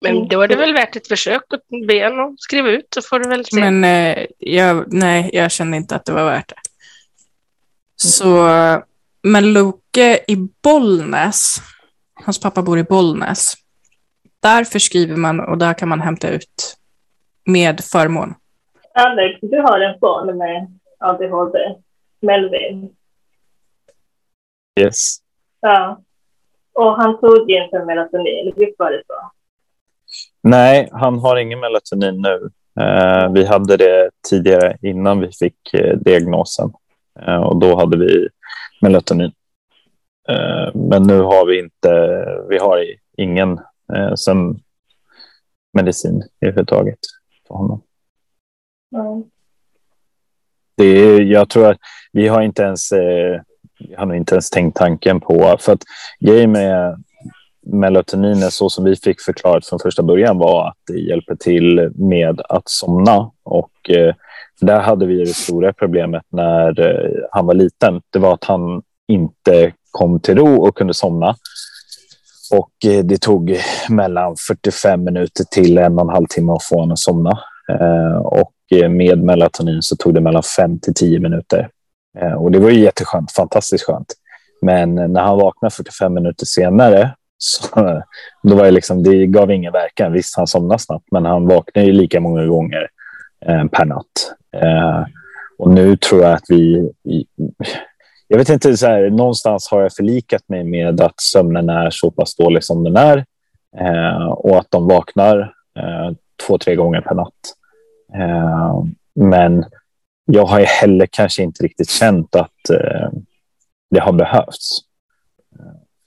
[0.01, 3.19] Men då är det väl värt ett försök att be honom skriva ut så får
[3.19, 3.59] du väl se.
[3.59, 6.55] Men eh, jag, nej, jag kände inte att det var värt det.
[7.95, 8.47] Så,
[9.21, 11.61] men Loke i Bollnäs,
[12.13, 13.53] hans pappa bor i Bollnäs,
[14.39, 16.77] där förskriver man och där kan man hämta ut
[17.45, 18.35] med förmån.
[18.93, 21.75] Alex, du har en son med ADHD,
[22.21, 22.95] Melvin.
[24.79, 25.17] Yes.
[25.61, 26.01] Ja.
[26.73, 29.31] Och han tog inte melatonin, visst var det så?
[30.41, 32.49] Nej, han har ingen melatonin nu.
[32.83, 36.73] Eh, vi hade det tidigare innan vi fick eh, diagnosen
[37.19, 38.29] eh, och då hade vi
[38.81, 39.31] melatonin.
[40.73, 41.89] Men nu har vi inte,
[42.49, 42.85] vi har
[43.17, 43.59] ingen
[43.93, 46.99] eh, sömnmedicin överhuvudtaget
[47.47, 47.81] för honom.
[48.95, 49.23] Mm.
[50.77, 51.77] Det är, jag tror att
[52.11, 53.41] vi har inte ens, eh,
[53.79, 55.83] vi har nog inte ens tänkt tanken på, för att
[56.19, 57.03] grejen med
[57.65, 62.41] melatoniner så som vi fick förklarat från första början var att det hjälper till med
[62.49, 64.15] att somna och eh,
[64.61, 68.01] där hade vi det stora problemet när eh, han var liten.
[68.09, 71.35] Det var att han inte kom till ro och kunde somna.
[72.51, 73.57] Och eh, det tog
[73.89, 77.39] mellan 45 minuter till en och en halv timme att få honom att somna.
[77.69, 81.69] Eh, och eh, med melatonin så tog det mellan 5 till 10 minuter.
[82.37, 84.13] Och det var ju jätteskönt, fantastiskt skönt.
[84.61, 87.67] Men när han vaknade 45 minuter senare så
[88.43, 90.13] då var det liksom, det gav ingen verkan.
[90.13, 92.87] Visst, han somnade snabbt, men han vaknade ju lika många gånger
[93.45, 94.33] eh, per natt.
[94.55, 95.03] Eh,
[95.57, 96.91] och nu tror jag att vi
[98.27, 102.11] jag vet inte, så här, någonstans har jag förlikat mig med att sömnen är så
[102.11, 103.25] pass dålig som den är
[103.77, 105.39] eh, och att de vaknar
[105.79, 106.15] eh,
[106.47, 107.33] två, tre gånger per natt.
[108.13, 108.83] Eh,
[109.15, 109.65] men
[110.25, 113.09] jag har ju heller kanske inte riktigt känt att eh,
[113.89, 114.79] det har behövts.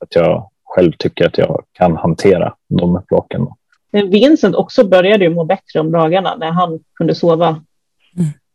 [0.00, 3.46] Att jag själv tycker att jag kan hantera de upplocken.
[3.90, 7.64] Men Vincent också började ju må bättre om dagarna när han kunde sova.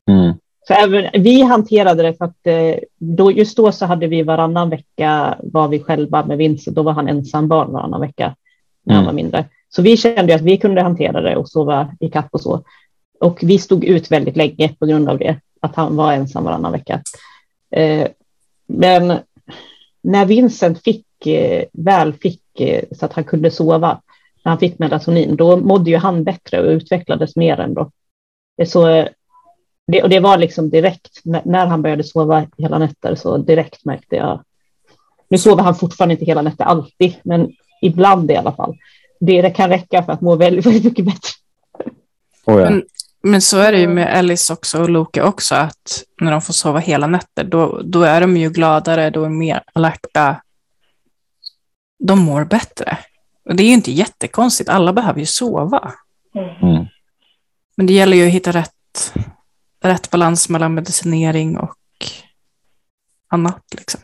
[0.07, 0.33] Mm.
[0.67, 4.69] Så även, vi hanterade det för att eh, då, just då så hade vi varannan
[4.69, 6.75] vecka var vi själva med Vincent.
[6.75, 8.35] Då var han ensam barn varannan vecka
[8.83, 9.15] när han Mm.
[9.15, 9.45] var mindre.
[9.69, 12.63] Så vi kände att vi kunde hantera det och sova i kapp och så.
[13.19, 16.71] Och vi stod ut väldigt länge på grund av det, att han var ensam varannan
[16.71, 17.01] vecka.
[17.71, 18.07] Eh,
[18.67, 19.17] men
[20.01, 22.39] när Vincent fick, eh, väl fick
[22.91, 24.01] så att han kunde sova,
[24.43, 27.91] när han fick melatonin, då mådde ju han bättre och utvecklades mer ändå.
[28.65, 29.07] Så,
[29.87, 34.15] det, och det var liksom direkt, när, han började sova hela nätter, så direkt märkte
[34.15, 34.43] jag.
[35.29, 38.77] Nu sover han fortfarande inte hela nätter alltid, men ibland i alla fall.
[39.19, 41.29] Det, det kan räcka för att må väldigt, väldigt mycket bättre.
[42.45, 42.69] Oh, ja.
[42.69, 42.83] Men,
[43.23, 46.53] men så är det ju med Alice också och Loke också, att när de får
[46.53, 50.41] sova hela nätter, då, då är de ju gladare, då är de mer alerta.
[51.99, 52.97] De mår bättre.
[53.45, 55.93] Och det är ju inte jättekonstigt, alla behöver ju sova.
[56.35, 56.85] Mm.
[57.77, 59.13] Men det gäller ju att hitta rätt,
[59.83, 61.75] rätt balans mellan medicinering och
[63.27, 63.63] annat.
[63.77, 64.01] Liksom.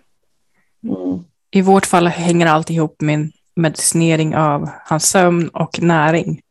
[0.83, 1.23] Mm.
[1.51, 6.41] I vårt fall hänger allt ihop med medicinering av hans sömn och näring.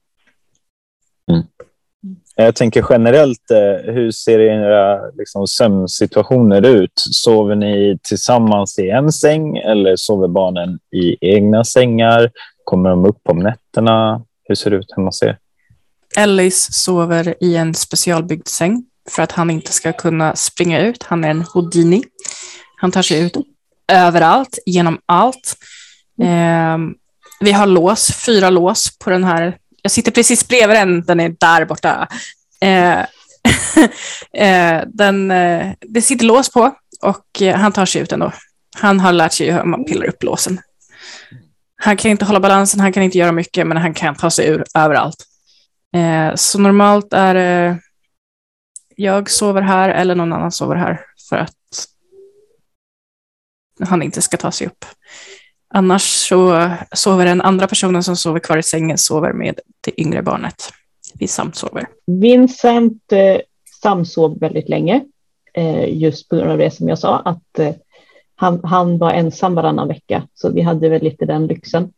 [2.40, 6.92] Jag tänker generellt, eh, hur ser era liksom, sömnsituationer ut?
[6.94, 12.30] Sover ni tillsammans i en säng eller sover barnen i egna sängar?
[12.64, 14.22] Kommer de upp om nätterna?
[14.44, 15.38] Hur ser det ut hemma hos er?
[16.16, 21.02] Ellis sover i en specialbyggd säng för att han inte ska kunna springa ut.
[21.02, 22.04] Han är en Houdini.
[22.76, 23.36] Han tar sig ut
[23.92, 25.56] överallt, genom allt.
[26.22, 26.78] Eh,
[27.40, 29.56] vi har lås, fyra lås på den här.
[29.82, 32.08] Jag sitter precis bredvid den, den är där borta.
[32.60, 32.98] Eh,
[34.32, 38.32] eh, den, eh, det sitter lås på och eh, han tar sig ut ändå.
[38.76, 40.60] Han har lärt sig hur man pillar upp låsen.
[41.76, 44.48] Han kan inte hålla balansen, han kan inte göra mycket, men han kan ta sig
[44.48, 45.24] ur överallt.
[45.96, 47.78] Eh, så normalt är det
[49.00, 51.54] jag sover här eller någon annan sover här för att
[53.80, 54.84] han inte ska ta sig upp.
[55.74, 60.22] Annars så sover den andra personen som sover kvar i sängen sover med det yngre
[60.22, 60.70] barnet.
[61.14, 61.87] Vi samsover.
[62.06, 63.40] Vincent eh,
[63.82, 65.04] samsov väldigt länge,
[65.54, 67.74] eh, just på grund av det som jag sa, att eh,
[68.34, 71.92] han, han var ensam varannan vecka, så vi hade väl lite den lyxen.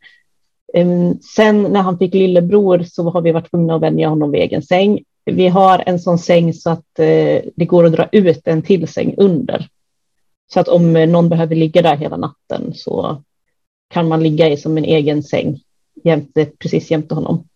[1.37, 4.63] Sen när han fick lillebror så har vi varit tvungna att vänja honom vid egen
[4.63, 5.05] säng.
[5.25, 8.89] Vi har en sån säng så att eh, det går att dra ut en till
[8.89, 9.69] säng under.
[10.53, 13.23] Så att om eh, någon behöver ligga där hela natten så
[13.89, 15.61] kan man ligga i som en egen säng
[16.05, 17.49] jämte, precis jämte honom.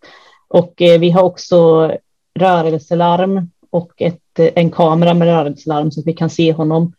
[0.48, 1.90] Och eh, vi har också
[2.34, 6.92] rörelselarm och ett, eh, en kamera med rörelselarm så att vi kan se honom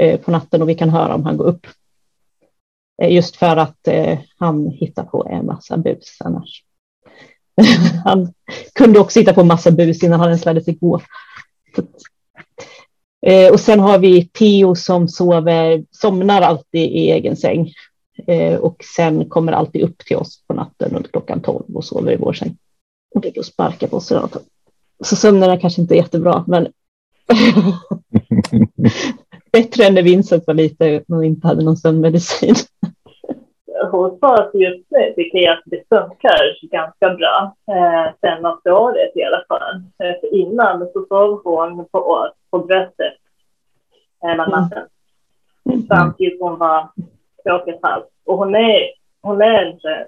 [0.00, 1.66] eh, på natten och vi kan höra om han går upp.
[3.02, 6.64] Eh, just för att eh, han hittar på en massa bus annars.
[8.04, 8.32] han
[8.74, 11.00] kunde också hitta på massa bus innan han ens lärde sig gå.
[13.26, 17.72] Eh, och sen har vi Theo som sover, somnar alltid i egen säng
[18.26, 22.12] eh, och sen kommer alltid upp till oss på natten under klockan 12 och sover
[22.12, 22.56] i vår säng.
[23.14, 24.12] Och ligger och sparkar på oss.
[25.04, 26.68] Så sömnen är kanske inte jättebra, men
[29.52, 32.54] bättre än när Vincent var lite och inte hade någon sömnmedicin.
[33.92, 37.54] Hos oss just nu tycker jag att det funkar ganska bra.
[37.70, 39.82] Eh, senaste året i alla fall.
[39.98, 43.14] Eh, innan så sov hon på oss på bröstet
[44.22, 44.50] hela mm.
[44.50, 44.86] natten.
[45.64, 45.86] Mm.
[45.86, 46.88] Fram tills hon var
[47.42, 48.08] två och ett halvt.
[48.24, 48.90] Och hon är,
[49.22, 50.06] hon är inte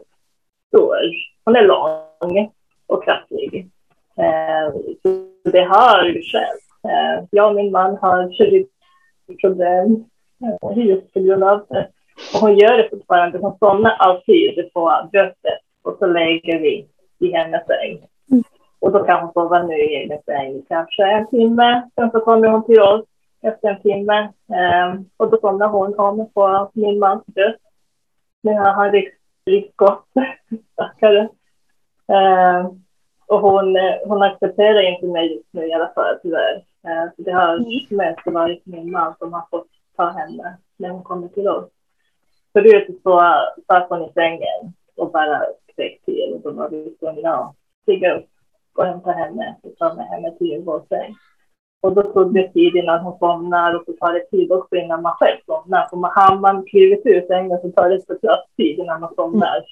[0.68, 0.96] stor.
[1.44, 2.52] Hon är lång
[2.86, 3.70] och kraftig.
[4.16, 6.60] Eh, så det har ju skett.
[6.84, 8.30] Eh, jag och min man har
[9.40, 10.04] problem
[10.42, 11.88] eh, just på grund av det.
[12.34, 13.38] Och hon gör det fortfarande.
[13.38, 18.06] Hon somnar alltid på bröstet och så lägger vi i hennes säng.
[18.30, 18.44] Mm.
[18.80, 21.90] Och då kan hon sova nu i egen säng kanske en timme.
[21.94, 23.04] Sen så kommer hon till oss
[23.42, 24.32] efter en timme.
[24.46, 27.60] Um, och då somnar hon om på min mans bröst.
[28.42, 30.06] Nu har han riktigt gott,
[30.72, 31.28] stackare.
[32.06, 32.84] Um,
[33.26, 36.56] och hon, hon accepterar inte mig just nu i alla fall, tyvärr.
[36.86, 37.70] Uh, så det har mm.
[37.90, 41.70] mest varit min man som har fått ta henne när hon kommer till oss.
[42.52, 42.92] Förut så
[43.56, 47.54] typ satt hon i sängen och bara skrek till och då var vi tvungna att
[47.82, 48.26] stiga upp
[48.74, 51.14] och hämta henne och ta med henne till vår säng.
[51.80, 55.02] Och då tog det tid innan hon somnar och så tar det tid också innan
[55.02, 55.88] man själv somnar.
[55.90, 59.64] För man, har man klivit ur sängen så tar det såklart tid innan man somnar.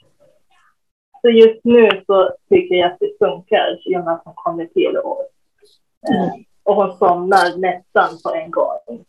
[1.23, 4.67] Så just nu så tycker jag att det funkar i och med att hon kommer
[4.67, 5.27] till oss.
[6.09, 6.45] Mm.
[6.63, 9.05] och hon somnar nästan på en gång.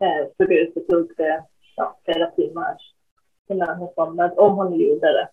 [0.00, 1.44] Eh, förut så tog det
[1.78, 2.76] ja, flera timmar
[3.48, 5.28] innan hon somnade, om hon gjorde det.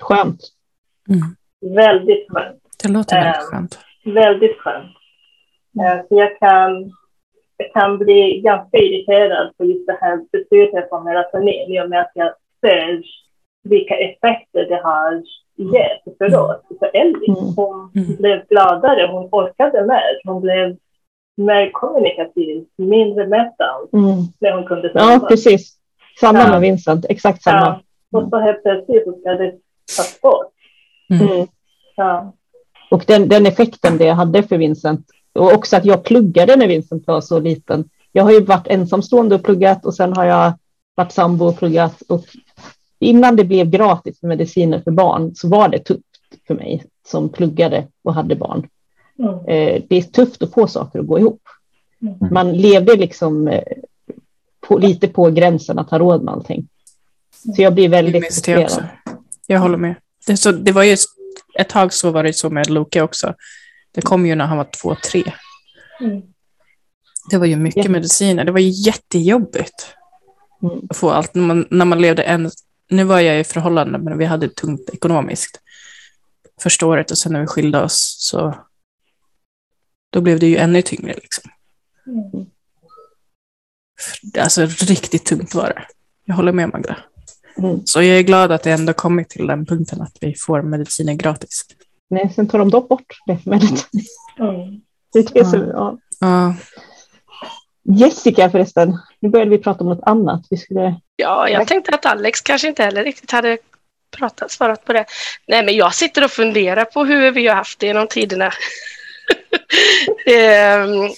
[0.00, 0.40] Skönt.
[1.08, 1.76] Mm.
[1.76, 2.62] Väldigt skönt.
[2.82, 3.78] Det låter väldigt eh, skönt.
[4.04, 4.96] Väldigt skönt.
[5.80, 6.92] Eh, så jag kan,
[7.56, 12.00] jag kan bli ganska irriterad på just det här beslutet från melatonin i och med
[12.00, 13.02] att jag ser
[13.62, 15.22] vilka effekter det har
[15.56, 16.40] gett för mm.
[16.40, 17.30] oss, för Ellie.
[17.30, 17.54] Mm.
[17.56, 18.16] Hon mm.
[18.16, 20.76] blev gladare, hon orkade mer, hon blev
[21.40, 24.22] mer kommunikativ, mindre mättad mm.
[24.38, 25.12] när hon kunde sova.
[25.12, 25.76] Ja, precis.
[26.20, 26.50] Samma ja.
[26.50, 27.80] med Vincent, exakt samma.
[28.10, 28.18] Ja.
[28.18, 29.52] Och så helt plötsligt så ska det
[29.96, 30.52] tas bort.
[31.10, 31.46] Mm.
[31.96, 32.32] Ja.
[32.90, 37.06] Och den, den effekten det hade för Vincent och också att jag pluggade när Vincent
[37.06, 37.88] var så liten.
[38.12, 40.52] Jag har ju varit ensamstående och pluggat och sen har jag
[40.94, 42.02] varit sambo och pluggat.
[42.02, 42.24] Och
[42.98, 46.04] innan det blev gratis med mediciner för barn så var det tufft
[46.46, 48.68] för mig som pluggade och hade barn.
[49.20, 49.34] Mm.
[49.34, 51.42] Eh, det är tufft att få saker att gå ihop.
[52.02, 52.34] Mm.
[52.34, 53.62] Man levde liksom eh,
[54.60, 56.68] på, lite på gränsen att ha råd med allting.
[57.56, 58.88] Så jag blir väldigt frustrerad.
[59.46, 59.94] Jag håller med.
[60.26, 60.96] Det, så, det var ju
[61.58, 63.34] ett tag så var det så med Loke också.
[63.92, 65.32] Det kom ju när han var två, tre.
[66.00, 66.22] Mm.
[67.30, 67.90] Det var ju mycket ja.
[67.90, 68.44] mediciner.
[68.44, 69.86] Det var ju jättejobbigt
[70.62, 70.78] mm.
[70.90, 71.34] att få allt.
[71.34, 72.50] När man, när man levde en...
[72.88, 75.60] Nu var jag i förhållande, men vi hade tungt ekonomiskt
[76.62, 78.54] första året och sen när vi skilde oss så
[80.10, 81.14] då blev det ju ännu tyngre.
[81.14, 81.50] Liksom.
[82.06, 82.46] Mm.
[84.38, 85.84] Alltså riktigt tungt var det.
[86.24, 86.96] Jag håller med Magda.
[87.58, 87.80] Mm.
[87.84, 91.14] Så jag är glad att det ändå kommit till den punkten att vi får mediciner
[91.14, 91.66] gratis.
[92.10, 93.86] Nej, sen tar de dock bort läkemedlet.
[94.38, 94.80] Mm.
[95.12, 95.98] Det är så, ja.
[96.20, 96.54] ja.
[97.82, 100.46] Jessica förresten, nu började vi prata om något annat.
[100.50, 101.00] Vi skulle...
[101.16, 103.58] Ja, jag tänkte att Alex kanske inte heller riktigt hade
[104.10, 105.04] pratat, svarat på det.
[105.48, 108.52] Nej, men jag sitter och funderar på hur vi har haft det genom tiderna.
[110.26, 111.10] Ehm,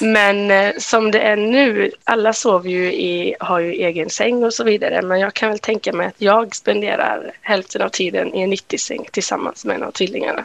[0.00, 4.54] men eh, som det är nu, alla sover ju i, har ju egen säng och
[4.54, 8.40] så vidare, men jag kan väl tänka mig att jag spenderar hälften av tiden i
[8.42, 10.44] en 90-säng tillsammans med en av tvillingarna.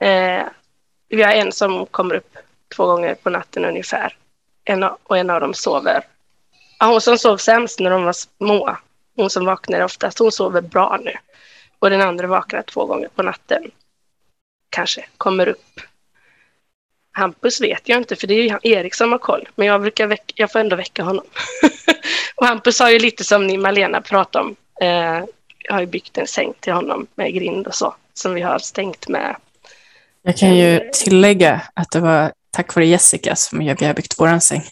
[0.00, 0.42] Eh,
[1.08, 2.36] vi har en som kommer upp
[2.76, 4.16] två gånger på natten ungefär,
[4.64, 6.04] en av, och en av dem sover.
[6.78, 8.76] Ja, hon som sov sämst när de var små,
[9.16, 11.12] hon som vaknar oftast, hon sover bra nu.
[11.78, 13.70] Och den andra vaknar två gånger på natten.
[14.74, 15.80] Kanske kommer upp
[17.16, 19.48] Hampus vet jag inte, för det är ju Erik som har koll.
[19.54, 21.24] Men jag, brukar väcka, jag får ändå väcka honom.
[22.34, 24.56] och Hampus har ju lite som ni Malena pratade om.
[24.80, 25.24] Eh,
[25.58, 28.58] jag har ju byggt en säng till honom med grind och så, som vi har
[28.58, 29.36] stängt med.
[30.22, 34.14] Jag kan ju eh, tillägga att det var tack vare Jessica som vi har byggt
[34.18, 34.62] vår säng.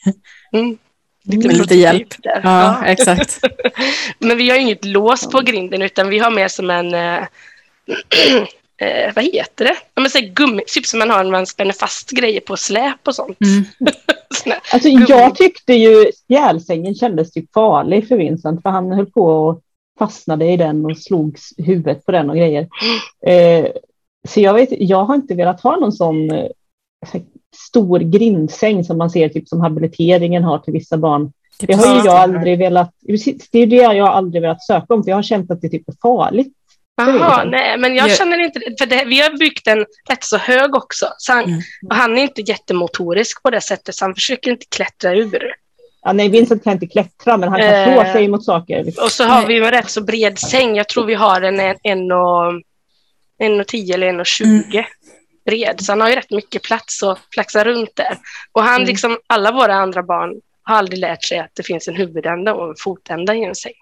[0.52, 0.78] Mm.
[1.24, 2.14] Lite med lite hjälp.
[2.22, 2.86] Ja, ja.
[2.86, 3.40] exakt.
[4.18, 6.94] Men vi har inget lås på grinden, utan vi har mer som en
[8.82, 9.76] eh, vad heter det?
[9.94, 13.08] Ja, men så gummi, typ som man har när man spänner fast grejer på släp
[13.08, 13.38] och sånt.
[13.40, 13.64] Mm.
[14.72, 19.60] alltså, jag tyckte ju spjälsängen kändes typ farlig för Vincent, för han höll på att
[19.98, 22.68] fastnade i den och slog huvudet på den och grejer.
[23.26, 23.66] Eh,
[24.28, 26.50] så jag, vet, jag har inte velat ha någon sån eh,
[27.56, 31.32] stor grindsäng som man ser typ som habiliteringen har till vissa barn.
[31.58, 32.94] Det har ju jag aldrig velat,
[33.50, 35.88] det är det jag aldrig velat söka om, för jag har känt att det typ
[35.88, 36.54] är farligt.
[36.96, 39.04] Jaha, nej, men jag känner inte för det.
[39.04, 41.06] Vi har byggt en rätt så hög också.
[41.18, 41.60] Så han, mm.
[41.90, 45.54] och han är inte jättemotorisk på det sättet, så han försöker inte klättra ur.
[46.02, 48.86] Ja, nej, Vincent kan inte klättra, men han kan slå eh, sig mot saker.
[49.04, 50.76] Och så har vi en rätt så bred säng.
[50.76, 52.62] Jag tror vi har en, en, en, och,
[53.38, 54.84] en och tio eller en och tjugo mm.
[55.46, 55.80] bred.
[55.80, 58.18] Så han har ju rätt mycket plats att flaxa runt där.
[58.52, 58.86] Och han, mm.
[58.86, 62.68] liksom alla våra andra barn, har aldrig lärt sig att det finns en huvudända och
[62.68, 63.72] en fotända i en säng.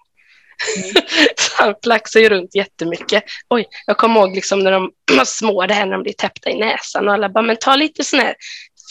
[0.77, 1.05] Mm.
[1.37, 3.23] så han flaxar ju runt jättemycket.
[3.49, 6.49] Oj, jag kommer ihåg liksom när de var små, det här när de blir täppta
[6.49, 8.35] i näsan och alla bara, men ta lite sån här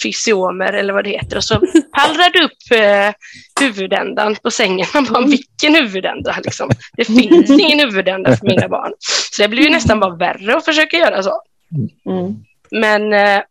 [0.02, 1.54] fysiomer eller vad det heter och så
[1.92, 3.14] pallrar du upp eh,
[3.60, 4.86] huvudändan på sängen.
[4.94, 6.36] Man bara, vilken huvudända?
[6.44, 6.70] Liksom.
[6.96, 8.92] Det finns ingen huvudända för mina barn.
[9.32, 11.42] Så det blir ju nästan bara värre att försöka göra så.
[12.06, 12.34] Mm.
[12.70, 13.42] Men eh,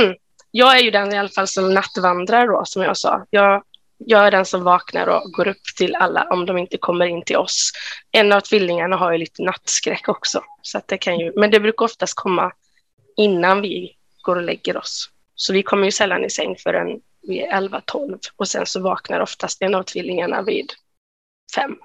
[0.50, 3.24] jag är ju den i alla fall som nattvandrar då, som jag sa.
[3.30, 3.62] Jag
[3.98, 7.22] jag är den som vaknar och går upp till alla om de inte kommer in
[7.22, 7.72] till oss.
[8.10, 11.60] En av tvillingarna har ju lite nattskräck också, så att det kan ju, men det
[11.60, 12.52] brukar oftast komma
[13.16, 15.10] innan vi går och lägger oss.
[15.34, 19.20] Så vi kommer ju sällan i säng förrän vi är 11-12 och sen så vaknar
[19.20, 20.72] oftast en av tvillingarna vid
[21.54, 21.76] fem.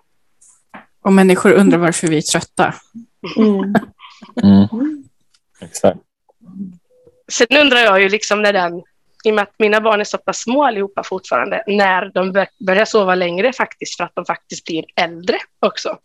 [1.01, 2.73] Och människor undrar varför vi är trötta.
[3.37, 3.75] Mm.
[4.43, 5.03] Mm.
[5.61, 5.99] Exakt.
[7.31, 8.83] Sen undrar jag ju liksom när den
[9.23, 12.85] i och med att mina barn är så pass små allihopa fortfarande, när de börjar
[12.85, 15.97] sova längre faktiskt, för att de faktiskt blir äldre också.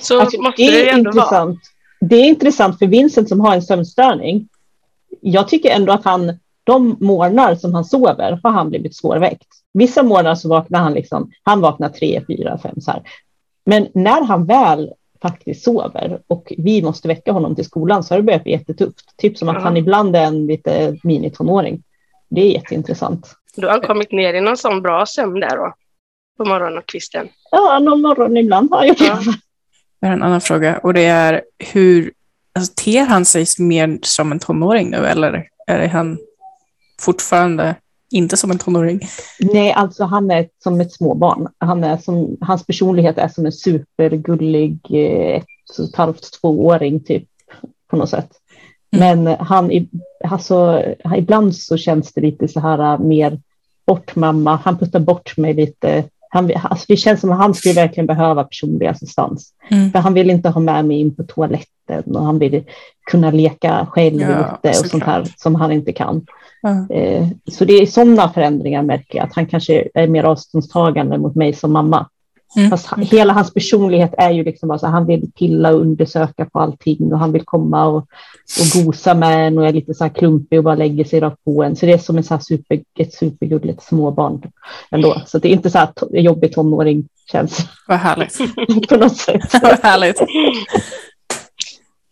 [0.00, 1.30] Så alltså, måste det, det ändå intressant.
[1.30, 1.56] vara.
[2.00, 4.48] Det är intressant för Vincent som har en sömnstörning.
[5.20, 9.48] Jag tycker ändå att han, de morgnar som han sover har han blivit svårväckt.
[9.72, 13.02] Vissa morgnar så vaknar han liksom, han vaknar tre, fyra, fem så här.
[13.66, 14.92] Men när han väl
[15.22, 19.16] faktiskt sover och vi måste väcka honom till skolan så har det börjat bli jättetufft.
[19.16, 21.82] Typ som att han ibland är en lite minitonåring.
[22.28, 23.34] Det är jätteintressant.
[23.56, 25.74] Du har kommit ner i någon sån bra sömn där då?
[26.36, 27.28] På morgonkvisten?
[27.50, 29.04] Ja, någon morgon ibland har jag det.
[29.04, 29.20] Ja.
[30.00, 32.12] Jag har en annan fråga och det är hur
[32.54, 36.18] alltså, ter han sig mer som en tonåring nu eller är han
[37.00, 37.74] fortfarande
[38.10, 39.00] inte som en tonåring?
[39.40, 41.48] Nej, alltså han är som ett småbarn.
[41.58, 47.04] Han är som, hans personlighet är som en supergullig eh, ett och ett halvt, tvååring
[47.04, 47.28] typ
[47.90, 48.30] på något sätt.
[48.92, 49.24] Mm.
[49.24, 49.88] Men han,
[50.24, 50.82] alltså,
[51.16, 53.38] ibland så känns det lite så här äh, mer
[53.86, 54.56] bort mamma.
[54.64, 56.04] Han puttar bort mig lite.
[56.30, 59.52] Han, alltså det känns som att han skulle verkligen behöva personlig assistans.
[59.70, 59.92] Mm.
[59.92, 62.64] För han vill inte ha med mig in på toaletten och han vill
[63.10, 66.26] kunna leka själv ja, lite och sånt här som han inte kan.
[66.62, 67.28] Mm.
[67.50, 71.52] så det är sådana förändringar märker jag, att han kanske är mer avståndstagande mot mig
[71.52, 72.06] som mamma.
[72.56, 72.70] Mm.
[72.70, 76.60] Fast hela hans personlighet är ju liksom bara så han vill pilla och undersöka på
[76.60, 80.10] allting och han vill komma och, och gosa med en och är lite så här
[80.10, 81.76] klumpig och bara lägger sig rakt på en.
[81.76, 84.42] Så det är som en så här super, ett supergulligt småbarn
[84.90, 85.22] ändå.
[85.26, 87.66] Så det är inte så här jobbig tonåring känns.
[87.88, 88.38] Vad härligt.
[88.88, 89.42] på något sätt.
[89.62, 90.22] Vad härligt.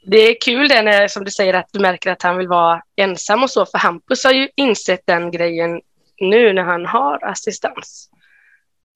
[0.06, 2.82] Det är kul det när, som du säger att du märker att han vill vara
[2.96, 5.80] ensam och så, för Hampus har ju insett den grejen
[6.20, 8.10] nu när han har assistans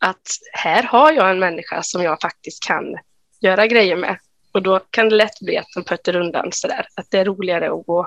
[0.00, 2.96] att här har jag en människa som jag faktiskt kan
[3.40, 4.18] göra grejer med.
[4.52, 7.72] Och då kan det lätt bli att de puttar undan sådär, att det är roligare
[7.72, 8.06] att gå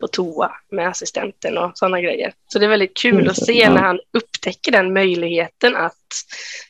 [0.00, 2.32] på toa med assistenten och sådana grejer.
[2.46, 5.96] Så det är väldigt kul mm, att se när han upptäcker den möjligheten att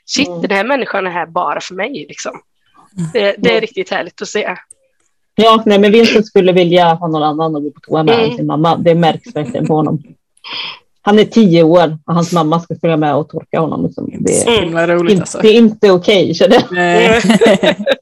[0.04, 0.42] shit, mm.
[0.42, 2.06] den här människan är här bara för mig.
[2.08, 2.40] Liksom.
[3.12, 4.56] Det, det är riktigt härligt att se.
[5.34, 8.30] Ja, nej, men Vincent skulle vilja ha någon annan att gå på toa med mm.
[8.30, 8.76] än sin mamma.
[8.76, 10.02] Det märks verkligen på honom
[11.06, 13.84] han är tio år och hans mamma ska följa med och torka honom.
[13.84, 14.10] Liksom.
[14.20, 14.90] Det, är, mm.
[14.90, 15.38] roligt, alltså.
[15.42, 17.22] det är inte okej, okay, känner jag.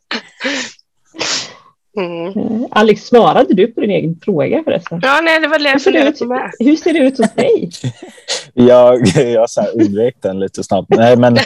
[1.96, 2.26] Mm.
[2.26, 5.00] Eh, Alex, svarade du på din egen fråga förresten?
[5.02, 6.52] Ja, nej, det var det jag funderade på med.
[6.58, 7.70] Hur ser det ut hos dig?
[8.54, 10.88] jag jag så undvek den lite snabbt.
[10.88, 11.36] Nej, men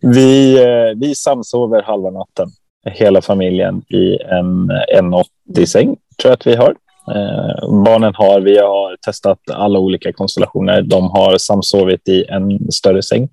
[0.00, 2.48] vi, eh, vi samsover halva natten,
[2.84, 5.14] hela familjen, i en, en
[5.54, 6.74] 80-säng, tror jag att vi har.
[7.16, 10.82] Eh, barnen har, vi har testat alla olika konstellationer.
[10.82, 13.28] De har samsovit i en större säng.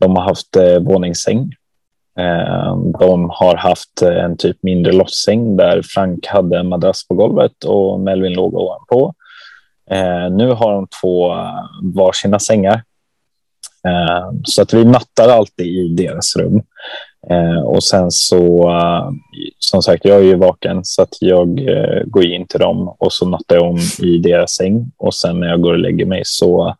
[0.00, 1.52] De har haft eh, våningssäng.
[2.18, 7.14] Eh, de har haft eh, en typ mindre losssäng där Frank hade en madrass på
[7.14, 9.14] golvet och Melvin låg ovanpå.
[9.90, 11.34] Eh, nu har de två
[11.82, 12.82] varsina sängar.
[14.44, 16.62] Så att vi nattar alltid i deras rum.
[17.30, 19.10] Eh, och sen så, uh,
[19.58, 23.12] som sagt, jag är ju vaken så att jag uh, går in till dem och
[23.12, 26.22] så nattar jag om i deras säng och sen när jag går och lägger mig
[26.24, 26.76] så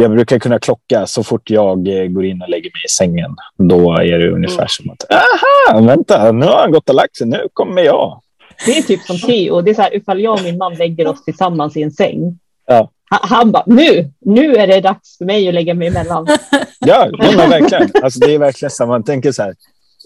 [0.00, 3.36] jag brukar kunna klocka så fort jag eh, går in och lägger mig i sängen.
[3.56, 4.68] Då är det ungefär Mm.
[4.68, 8.20] som att, aha, vänta, nu har han gått och lagt sig, nu kommer jag.
[8.66, 9.60] Det är typ som Theo.
[9.60, 12.38] Det är så här, ifall jag och min man lägger oss tillsammans i en säng.
[12.66, 12.90] Ja.
[13.10, 16.26] Han, bara, nu, nu är det dags för mig att lägga mig emellan.
[16.80, 17.90] Ja, ja men verkligen.
[18.02, 18.86] Alltså, det är verkligen så.
[18.86, 19.54] Man tänker så här.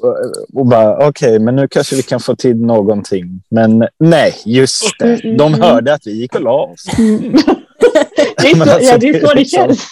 [0.03, 0.16] Och,
[0.61, 3.42] och bara, okej, men nu kanske vi kan få till någonting.
[3.50, 5.36] Men nej, just det.
[5.38, 6.84] De hörde att vi gick och la oss.
[8.42, 9.88] Det är så, alltså, ja, det, är så det liksom- känns.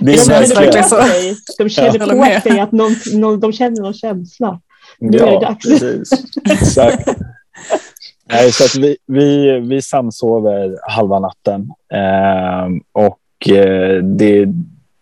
[0.00, 1.02] Det De är känns känner verkligen på så.
[1.02, 4.60] sig, de känner håller på sig att någon, någon, de känner någon känsla.
[4.98, 5.66] Nu är det Ja, dags.
[5.68, 6.10] precis.
[6.50, 7.08] Exakt.
[8.32, 11.70] Nej, så vi, vi, vi samsover halva natten.
[11.94, 14.46] Ehm, och eh, det,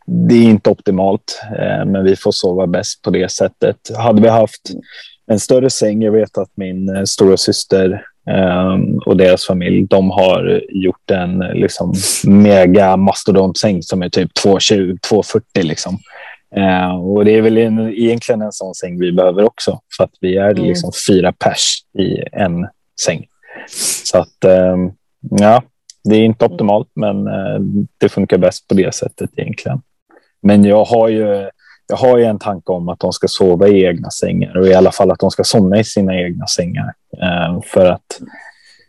[0.06, 3.76] det är inte optimalt, eh, men vi får sova bäst på det sättet.
[3.96, 4.70] Hade vi haft
[5.26, 10.10] en större säng, jag vet att min eh, stora syster ehm, och deras familj, de
[10.10, 15.98] har gjort en liksom, mega mastodontsäng som är typ 2,20, 2,40 liksom.
[16.56, 20.14] Eh, och det är väl en, egentligen en sån säng vi behöver också, för att
[20.20, 20.64] vi är Mm.
[20.64, 22.66] liksom fyra pers i en
[23.06, 23.26] säng.
[24.04, 24.90] Så att, ehm,
[25.30, 25.62] ja,
[26.04, 27.58] det är inte optimalt, men eh,
[27.98, 29.82] det funkar bäst på det sättet egentligen.
[30.42, 31.48] Men jag har ju,
[31.88, 34.74] jag har ju en tanke om att de ska sova i egna sängar och i
[34.74, 36.92] alla fall att de ska somna i sina egna sängar.
[37.22, 38.20] Eh, för att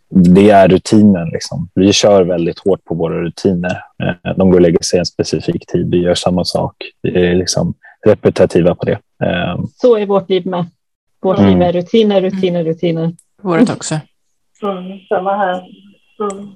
[0.10, 1.30] det är rutinen.
[1.30, 1.70] Liksom.
[1.76, 3.84] Vi kör väldigt hårt på våra rutiner.
[4.04, 5.92] Eh, de går och lägger sig en specifik tid.
[5.92, 6.76] Vi gör samma sak.
[7.02, 7.74] Vi är liksom
[8.06, 9.00] repetitiva på det.
[9.24, 10.66] Eh, Så är vårt liv med.
[11.22, 11.52] Vårt Mm.
[11.52, 13.14] liv är rutiner, rutiner, rutiner.
[13.42, 13.96] Vårt också.
[14.64, 15.56] Mm, samma här.
[16.20, 16.48] Mm.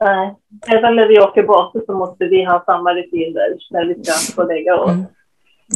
[0.00, 0.34] Nej.
[0.66, 4.48] Även när vi åker bort så måste vi ha samma rutiner när vi ska få
[4.48, 4.90] lägga oss.
[4.90, 5.04] Mm.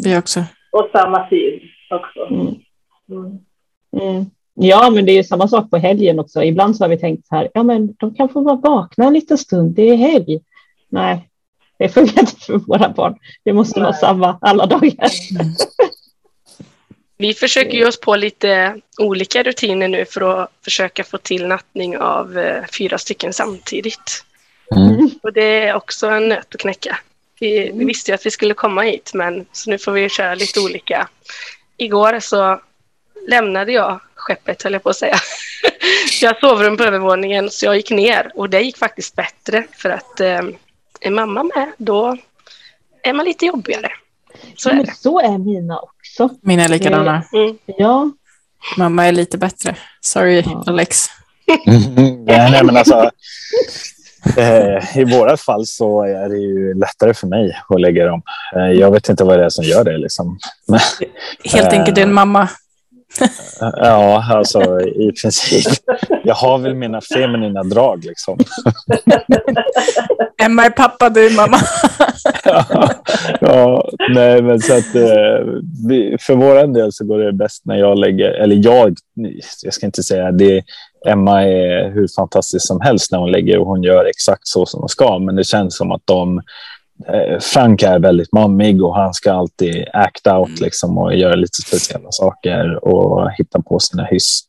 [0.04, 0.40] Vi också.
[0.72, 2.26] Och samma tid också.
[2.34, 2.54] Mm.
[3.10, 3.38] Mm.
[4.02, 4.24] Mm.
[4.54, 6.42] Ja, men det är samma sak på helgen också.
[6.42, 9.12] Ibland så har vi tänkt så här, ja men de kan få vara vakna en
[9.12, 10.40] liten stund, det är helg.
[10.88, 11.28] Nej,
[11.78, 13.14] det funkar inte för våra barn.
[13.44, 14.00] Det måste vara Nej.
[14.00, 15.10] samma alla dagar.
[17.16, 21.98] Vi försöker ju oss på lite olika rutiner nu för att försöka få till nattning
[21.98, 24.24] av eh, fyra stycken samtidigt.
[24.76, 25.10] mm.
[25.22, 26.98] Och det är också en nöt att knäcka.
[27.40, 30.34] Vi, vi visste ju att vi skulle komma hit, men så nu får vi köra
[30.34, 31.08] lite olika.
[31.76, 32.60] Igår så
[33.28, 35.16] lämnade jag skeppet, höll jag på att säga.
[36.20, 40.20] jag sovrum på övervåningen, så jag gick ner och det gick faktiskt bättre för att
[40.20, 40.42] eh,
[41.00, 42.16] är mamma med, då
[43.02, 43.92] är man lite jobbigare.
[44.56, 44.94] Så är Men det.
[44.94, 45.93] så är mina också.
[46.42, 47.22] Mina är likadana.
[47.32, 47.56] Mm.
[47.66, 48.10] Ja,
[48.76, 49.76] Mamma är lite bättre.
[50.00, 50.64] Sorry, Ja.
[50.66, 51.06] Alex.
[51.66, 53.10] Mm, ja, nej, men alltså,
[54.36, 58.22] eh, I våra fall så är det ju lättare för mig att lägga dem.
[58.56, 59.98] Eh, jag vet inte vad det är som gör det.
[59.98, 60.38] Liksom.
[60.68, 60.80] Men,
[61.44, 61.78] Helt Eh.
[61.78, 62.48] enkelt en mamma.
[63.60, 65.72] Ja, alltså i princip.
[66.24, 68.04] Jag har väl mina feminina drag.
[68.04, 68.38] Liksom.
[70.42, 71.56] Emma är pappa, du är mamma.
[73.40, 77.98] ja, nej, men så att, eh, för vår del så går det bäst när jag
[77.98, 78.96] lägger, eller jag,
[79.62, 80.62] jag ska inte säga det,
[81.06, 84.80] Emma är hur fantastisk som helst när hon lägger och hon gör exakt så som
[84.80, 86.42] hon ska, men det känns som att de
[87.40, 92.08] Frank är väldigt mammig och han ska alltid act out liksom, och göra lite speciella
[92.10, 94.40] saker och hitta på sina hyss.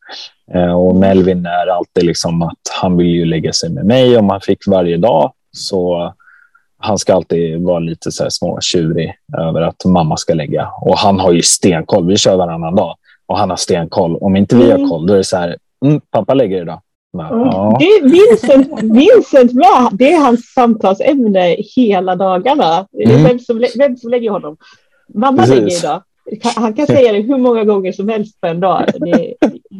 [0.53, 4.29] Eh, och Melvin är alltid liksom att han vill ju lägga sig med mig om
[4.29, 5.31] han fick varje dag.
[5.51, 6.13] Så
[6.77, 10.69] han ska alltid vara lite så här småtjurig över att mamma ska lägga.
[10.81, 12.07] Och han har ju stenkoll.
[12.07, 14.17] Vi kör varannan dag och han har stenkoll.
[14.17, 14.89] Om inte vi har Mm.
[14.89, 16.81] koll, då är det så här, mm, pappa lägger idag.
[17.19, 17.47] Mm.
[17.47, 17.77] Ja.
[17.79, 19.89] det Vincent, Vincent med.
[19.91, 22.87] Det är hans samtalsämne hela dagarna.
[23.05, 23.23] Mm.
[23.23, 24.57] Vem, som, vem som lägger honom.
[25.13, 25.55] Mamma Precis.
[25.55, 26.01] lägger idag.
[26.55, 28.85] Han kan säga det hur många gånger som helst på en dag.
[28.99, 29.33] Det är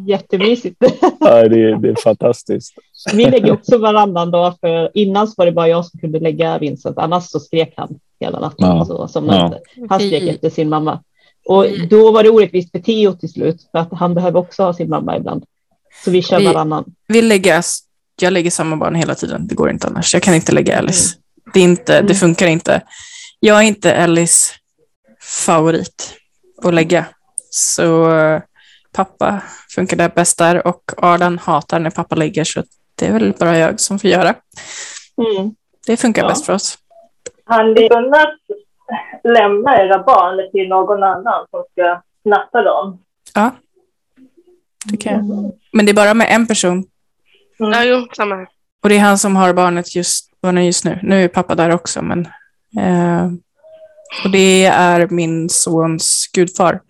[0.08, 0.76] jättemysigt.
[1.20, 2.74] Ja, det, är, det är fantastiskt.
[3.14, 6.58] Vi lägger också varannan dag, för innan så var det bara jag som kunde lägga
[6.58, 8.66] Vincent, annars så skrek han hela natten.
[8.66, 8.84] Ja.
[8.84, 9.60] Så, som inte.
[9.88, 11.00] Han skrek efter sin mamma.
[11.48, 14.72] Och då var det orättvist för Theo till slut, för att han behöver också ha
[14.72, 15.44] sin mamma ibland.
[16.04, 16.84] Så vi kör Vi- varannan.
[17.08, 17.62] vi lägger,
[18.20, 19.46] jag lägger samma barn hela tiden.
[19.46, 20.14] Det går inte annars.
[20.14, 21.16] Jag kan inte lägga Alice.
[21.54, 22.82] Det, är inte, det funkar inte.
[23.40, 24.52] Jag är inte Alice
[25.20, 26.14] favorit
[26.64, 27.04] att lägga.
[27.50, 28.08] Så
[28.92, 29.40] pappa
[29.74, 32.62] funkar det bäst där och Ardan hatar när pappa lägger så
[32.94, 34.34] det är väl bara jag som får göra.
[35.38, 35.54] Mm.
[35.86, 36.28] Det funkar Ja.
[36.28, 36.78] bäst för oss.
[37.44, 38.28] Han ni kunnat
[39.24, 43.02] lämna era barn till någon annan som ska natta dem?
[43.34, 43.50] Ja,
[44.88, 45.52] det kan jag.
[45.72, 46.84] Men det är bara med en person
[47.58, 48.48] Ja, jo, samma här.
[48.82, 51.00] och det är han som har barnet just, barnen just nu.
[51.02, 52.28] Nu är pappa där också, men
[52.78, 53.26] eh,
[54.24, 56.80] och det är min sons gudfar.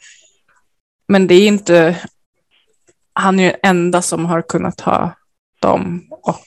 [1.08, 1.96] Men det är inte,
[3.12, 5.16] han är ju den enda som har kunnat ha
[5.60, 6.44] dem och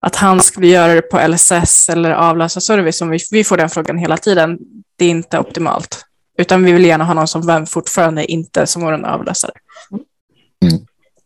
[0.00, 3.00] att han skulle göra det på LSS eller avlösa service.
[3.00, 4.58] Om vi, vi får den frågan hela tiden.
[4.96, 6.04] Det är inte optimalt.
[6.38, 9.52] Utan vi vill gärna ha någon som vän fortfarande inte som vår avlösare.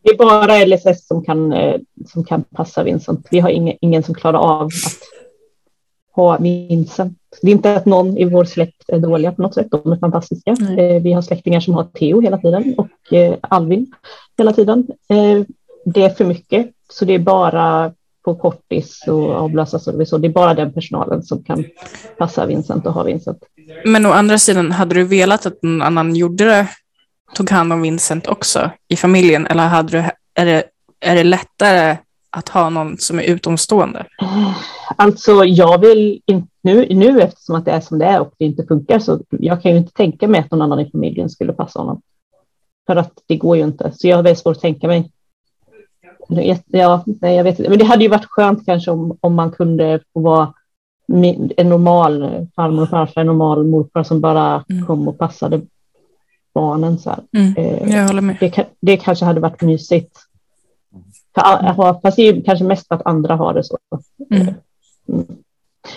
[0.03, 3.27] Det är bara LSS som kan, eh, som kan passa Vincent.
[3.31, 4.73] Vi har ingen, ingen som klarar av att
[6.15, 7.19] ha Vincent.
[7.43, 9.67] Det är inte att någon i vår släkt är dåliga på något sätt.
[9.71, 10.51] De är fantastiska.
[10.61, 11.03] Mm.
[11.03, 13.95] Vi har släktingar som har Theo hela tiden och eh, Alvin
[14.39, 14.87] hela tiden.
[15.85, 17.93] Det är för mycket, så det är bara
[18.25, 21.65] på kortis och avlösa service och det är bara den personalen som kan
[22.19, 23.39] passa Vincent och ha Vincent.
[23.85, 26.69] Men å andra sidan, hade du velat att någon annan gjorde det,
[27.35, 30.05] tog hand om Vincent också i familjen eller hade du,
[30.35, 30.65] är, det,
[31.01, 31.97] är det lättare
[32.31, 34.07] att ha någon som är utomstående?
[34.97, 38.45] Alltså jag vill inte nu, nu eftersom att det är som det är och det
[38.45, 41.53] inte funkar så jag kan ju inte tänka mig att någon annan i familjen skulle
[41.53, 42.03] passa honom.
[42.87, 43.93] För att det går ju inte.
[43.95, 45.11] Så jag har väldigt svårt att tänka mig
[46.29, 47.71] Ja, nej, jag vet inte.
[47.71, 50.55] Men det hade ju varit skönt kanske om, om man kunde få vara
[51.57, 54.87] en normal farmor och farfar, en normal morfar som bara mm.
[54.87, 55.61] kom och passade
[56.55, 56.99] barnen.
[56.99, 58.37] Så mm, eh, jag håller med.
[58.41, 60.19] Det, det kanske hade varit mysigt.
[61.35, 63.79] För, fast det är kanske mest för att andra har det så.
[64.31, 64.49] Mm.
[64.49, 64.55] Eh,
[65.09, 65.27] mm.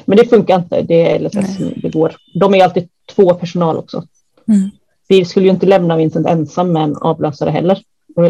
[0.06, 2.16] Men det funkar inte, det är LSS som det går.
[2.34, 4.04] De är alltid två personal också.
[4.48, 4.70] Mm.
[5.08, 7.82] Vi skulle ju inte lämna Vincent ensam med en avlösare heller
[8.16, 8.30] och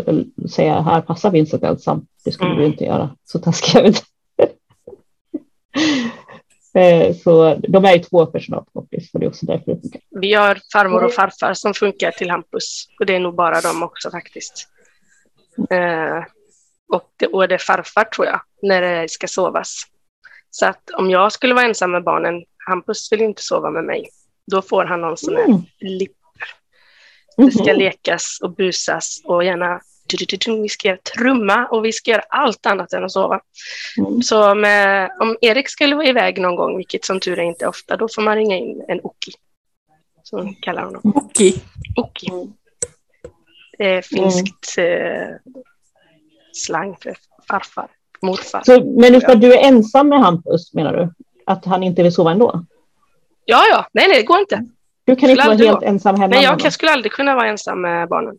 [0.50, 2.06] säga här passar Vincent ensam.
[2.26, 2.62] Det skulle mm.
[2.62, 3.10] vi inte göra.
[3.26, 3.90] Så taskiga vi
[4.38, 4.50] eh,
[7.24, 10.02] Så de är ju två personalkompis och det är också därför det funkar.
[10.22, 13.84] Vi har farmor och farfar som funkar till Hampus och det är nog bara de
[13.84, 14.68] också faktiskt.
[15.70, 16.24] Eh,
[16.94, 19.84] och, det, och det är farfar tror jag, när det ska sovas.
[20.50, 24.10] Så att om jag skulle vara ensam med barnen, Hampus vill inte sova med mig,
[24.52, 25.62] då får han någon sån här mm.
[27.38, 27.78] Det ska mhm.
[27.78, 29.82] lekas och busas och gärna
[30.46, 33.42] vi ska göra trumma och vi ska göra allt annat än att sova.
[33.98, 34.22] Mm.
[34.22, 37.98] Så med, om Erik skulle vara iväg någon gång, vilket som tur är inte ofta,
[37.98, 39.32] då får man ringa in en Oki.
[40.24, 41.02] Som kallar honom.
[41.16, 41.56] Oki?
[41.96, 42.28] Oki.
[43.78, 45.24] Det är finskt mm.
[45.24, 45.36] eh,
[46.54, 47.16] slang för
[47.48, 47.88] farfar,
[48.22, 48.62] morfar.
[48.66, 51.14] Så, men ifall du är ensam med Hampus, menar du?
[51.46, 52.66] Att han inte vill sova ändå?
[53.46, 53.88] Ja, ja.
[53.92, 54.66] Nej, nej, det går inte.
[55.06, 55.86] Du kan inte vara helt gå.
[55.86, 56.36] ensam hemma.
[56.36, 58.36] Nej, jag jag skulle aldrig kunna vara ensam med barnen.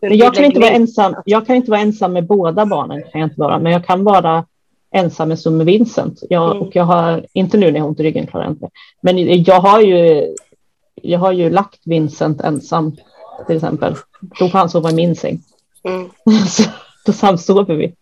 [0.00, 3.26] Jag kan, inte vara ensam, jag kan inte vara ensam med båda barnen, kan jag
[3.28, 4.44] inte vara, men jag kan vara
[4.92, 6.22] ensam med som med Vincent.
[6.30, 6.62] Jag, mm.
[6.62, 8.68] och jag har, inte nu när jag har ont i ryggen, klarar jag inte.
[9.00, 10.26] Men jag har ju,
[10.94, 12.96] jag har ju lagt Vincent ensam,
[13.46, 13.94] till exempel.
[14.20, 15.40] Då får han sova i min säng.
[15.84, 16.10] Mm.
[17.06, 17.94] då samsover vi.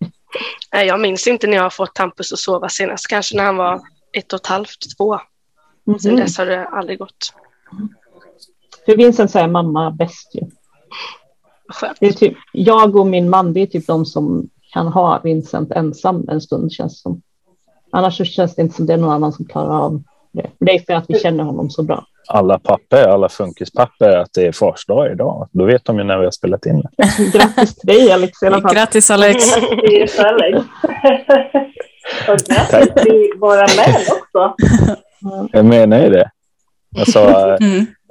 [0.71, 3.07] Jag minns inte när jag har fått Hampus att sova senast.
[3.07, 3.81] Kanske när han var
[4.12, 5.21] ett och ett halvt, två.
[5.87, 5.99] Mm.
[5.99, 7.35] Sen dess har det aldrig gått.
[8.85, 10.41] För Vincent säger mamma bäst ju.
[12.01, 15.72] Det är typ, jag och min man, det är typ de som kan ha Vincent
[15.72, 17.22] ensam en stund känns som.
[17.93, 20.51] Annars så känns det inte som det är någon annan som klarar av det.
[20.59, 22.07] Det är för att vi känner honom så bra.
[22.28, 25.49] Alla papper, alla funkispapper att det är fars dag idag.
[25.53, 26.82] Då vet de ju när vi har spelat in.
[27.32, 28.74] Grattis till dig Alex i alla fall.
[28.74, 29.57] Grattis Alex.
[29.61, 30.66] Grattis Alex.
[32.28, 34.55] Och grattis till våra män också.
[35.53, 36.30] Jag menar ju det.
[36.99, 37.57] Alltså,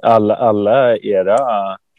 [0.02, 1.36] alla, alla era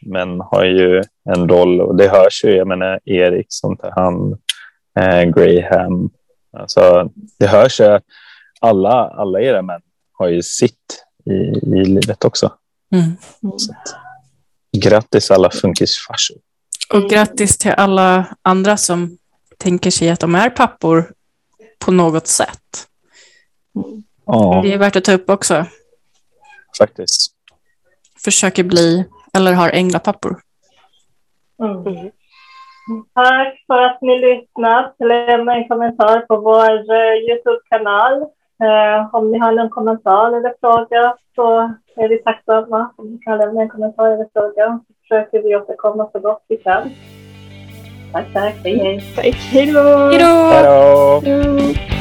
[0.02, 1.02] män har ju
[1.34, 2.50] en roll och det hörs ju.
[2.50, 4.38] Jag menar Erik som tar hand,
[4.98, 6.10] eh, Graham.
[6.58, 8.00] Alltså, det hörs ju.
[8.60, 9.80] Alla, alla era män
[10.12, 11.32] har ju sitt i,
[11.76, 12.52] i livet också.
[12.94, 13.16] Mm.
[13.54, 16.36] Att, grattis alla funkisfarsor.
[16.92, 19.18] Och grattis till alla andra som
[19.58, 21.12] tänker sig att de är pappor
[21.78, 22.88] på något sätt.
[24.26, 24.60] Ja.
[24.64, 25.66] Det är värt att ta upp också.
[26.78, 27.32] Faktiskt.
[28.24, 29.04] Försöker bli
[29.36, 30.36] eller har änglapappor.
[31.62, 32.10] Mm.
[33.14, 34.94] Tack för att ni lyssnat.
[34.98, 38.14] Lämna en kommentar på vår uh, Youtube-kanal.
[38.62, 41.58] Uh, om ni har någon kommentar eller fråga så
[41.96, 44.80] är vi tacksamma om ni kan lämna en kommentar eller fråga.
[44.86, 46.90] Så försöker vi återkomma så gott vi kan.
[48.12, 48.54] Tack, tack.
[48.64, 49.04] Hej, hej.
[49.16, 49.34] Tack.
[49.34, 49.80] Hej då.
[50.10, 50.18] Hej
[51.24, 51.91] då.